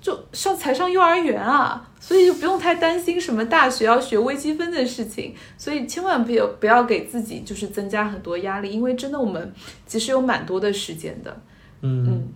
[0.00, 9.52] 就上才上幼儿园啊，所以就不用太担心什么大学要学微积分的事情，所以千万不要不要给自己就是增加很多压力，因为真的我们
[9.86, 11.40] 其实有蛮多的时间的。
[11.80, 12.28] 嗯嗯，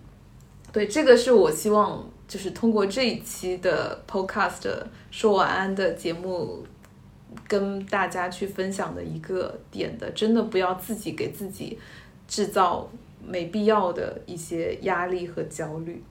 [0.73, 4.69] 对，这个是我希望就是通过这一期的 Podcast
[5.09, 6.65] 说晚安的节目
[7.47, 11.79] 跟大家去分享的一个点的，真的不要自己给自己
[12.27, 12.89] 制造
[13.25, 16.03] 没必要的一些压力和焦虑。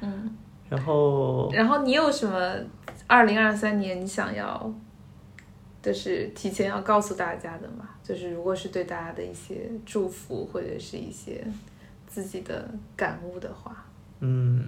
[0.00, 0.30] 嗯，
[0.68, 2.56] 然后，然后你有什么
[3.06, 4.72] 二零二三年你想要，
[5.82, 7.88] 就是提前要告诉大家的吗？
[8.02, 11.46] 就是如果是对大家的一些祝福或者是一些
[12.06, 13.84] 自己的感悟的话，
[14.20, 14.66] 嗯，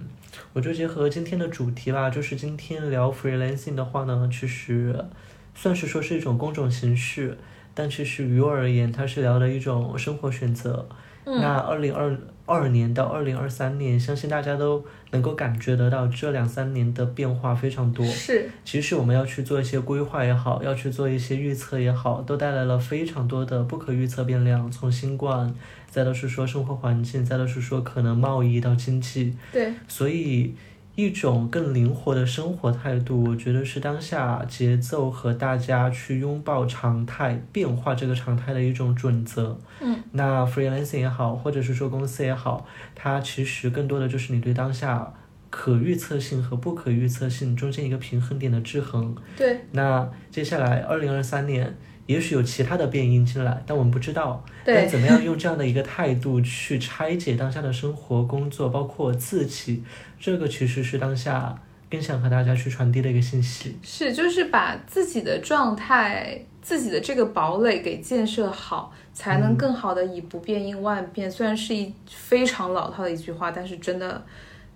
[0.53, 5.05] 我就结合今天的主题吧，就是今天聊 freelancing 的话呢，其实
[5.53, 7.37] 算是说是一种工种形式，
[7.73, 10.87] 但其实于我而言，它是聊的一种生活选择。
[11.25, 14.83] 那二零二二年到二零二三年，相信大家都
[15.13, 18.05] 能够感觉得到这两三年的变化非常多。
[18.05, 24.69] 是，其实我们要去做一些规划也好，要去做一些预测也好，都带来了非常多的不可预测变量。
[24.69, 25.53] 从新冠，
[25.89, 29.33] 再都是说生活环境，再都是说可能贸易到经济。
[29.53, 30.53] 对，所以。
[30.95, 39.57] 一种更灵活的生活态度，我觉得是当下节奏和大家去拥抱常态变化这个常态的一种准则。
[39.81, 45.11] 嗯，那 freelancing 也好，或者是说公司也好，它其实更多的就是你对当下
[45.49, 49.15] 可预测性和不可预测性中间一个平衡点的制衡。
[49.35, 49.61] 对。
[49.71, 51.75] 那接下来二零二三年。
[52.05, 54.43] 也许有其他的变因进来，但我们不知道。
[54.65, 59.83] 对，怎么样用这样的一个态度去拆解当下的生活、工作，包括自己，
[60.19, 61.57] 这个其实是当下
[61.89, 63.77] 更想和大家去传递的一个信息。
[63.81, 71.29] 是，就是把自己的状态、自己的这个堡垒给建设好，才能更好的以不变应万变。
[71.31, 74.23] 虽然是一非常老套的一句话，但是真的，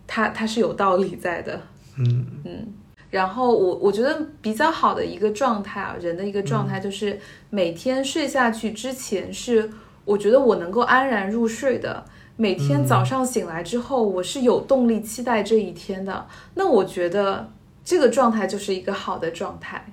[0.06, 1.62] 它它是有道理在的。
[1.98, 2.74] 嗯嗯。
[3.10, 9.70] 然后我我觉得比较好的一个状态啊，人的一个状态就是每天睡下去之前是
[10.06, 12.04] 我觉得我能够安然入睡的，
[12.36, 16.28] 每天早上醒来之后我是有动力期待这一天的。
[16.56, 17.50] 那我觉得
[17.84, 19.86] 这个状态就是一个好的状态。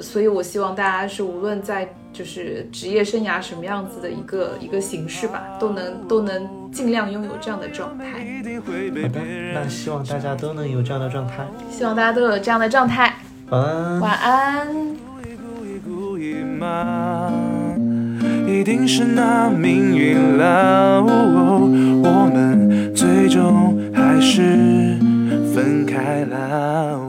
[0.00, 8.04] 所以我希望大家是无论在就是职业生涯什么样子的一个一个形式吧，都能都能尽量拥有这样的状态。
[8.60, 8.72] 好
[9.08, 9.20] 的，
[9.54, 11.46] 那希望大家都能有这样的状态。
[11.70, 13.14] 希望大家都有这样的状态。
[13.50, 14.00] 晚安。
[14.00, 14.68] 晚安。
[18.46, 24.96] 一定是那命运了，我们最终还是
[25.52, 27.00] 分开了。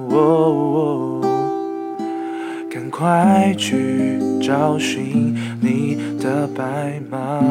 [3.04, 7.42] 快去找寻你的白马。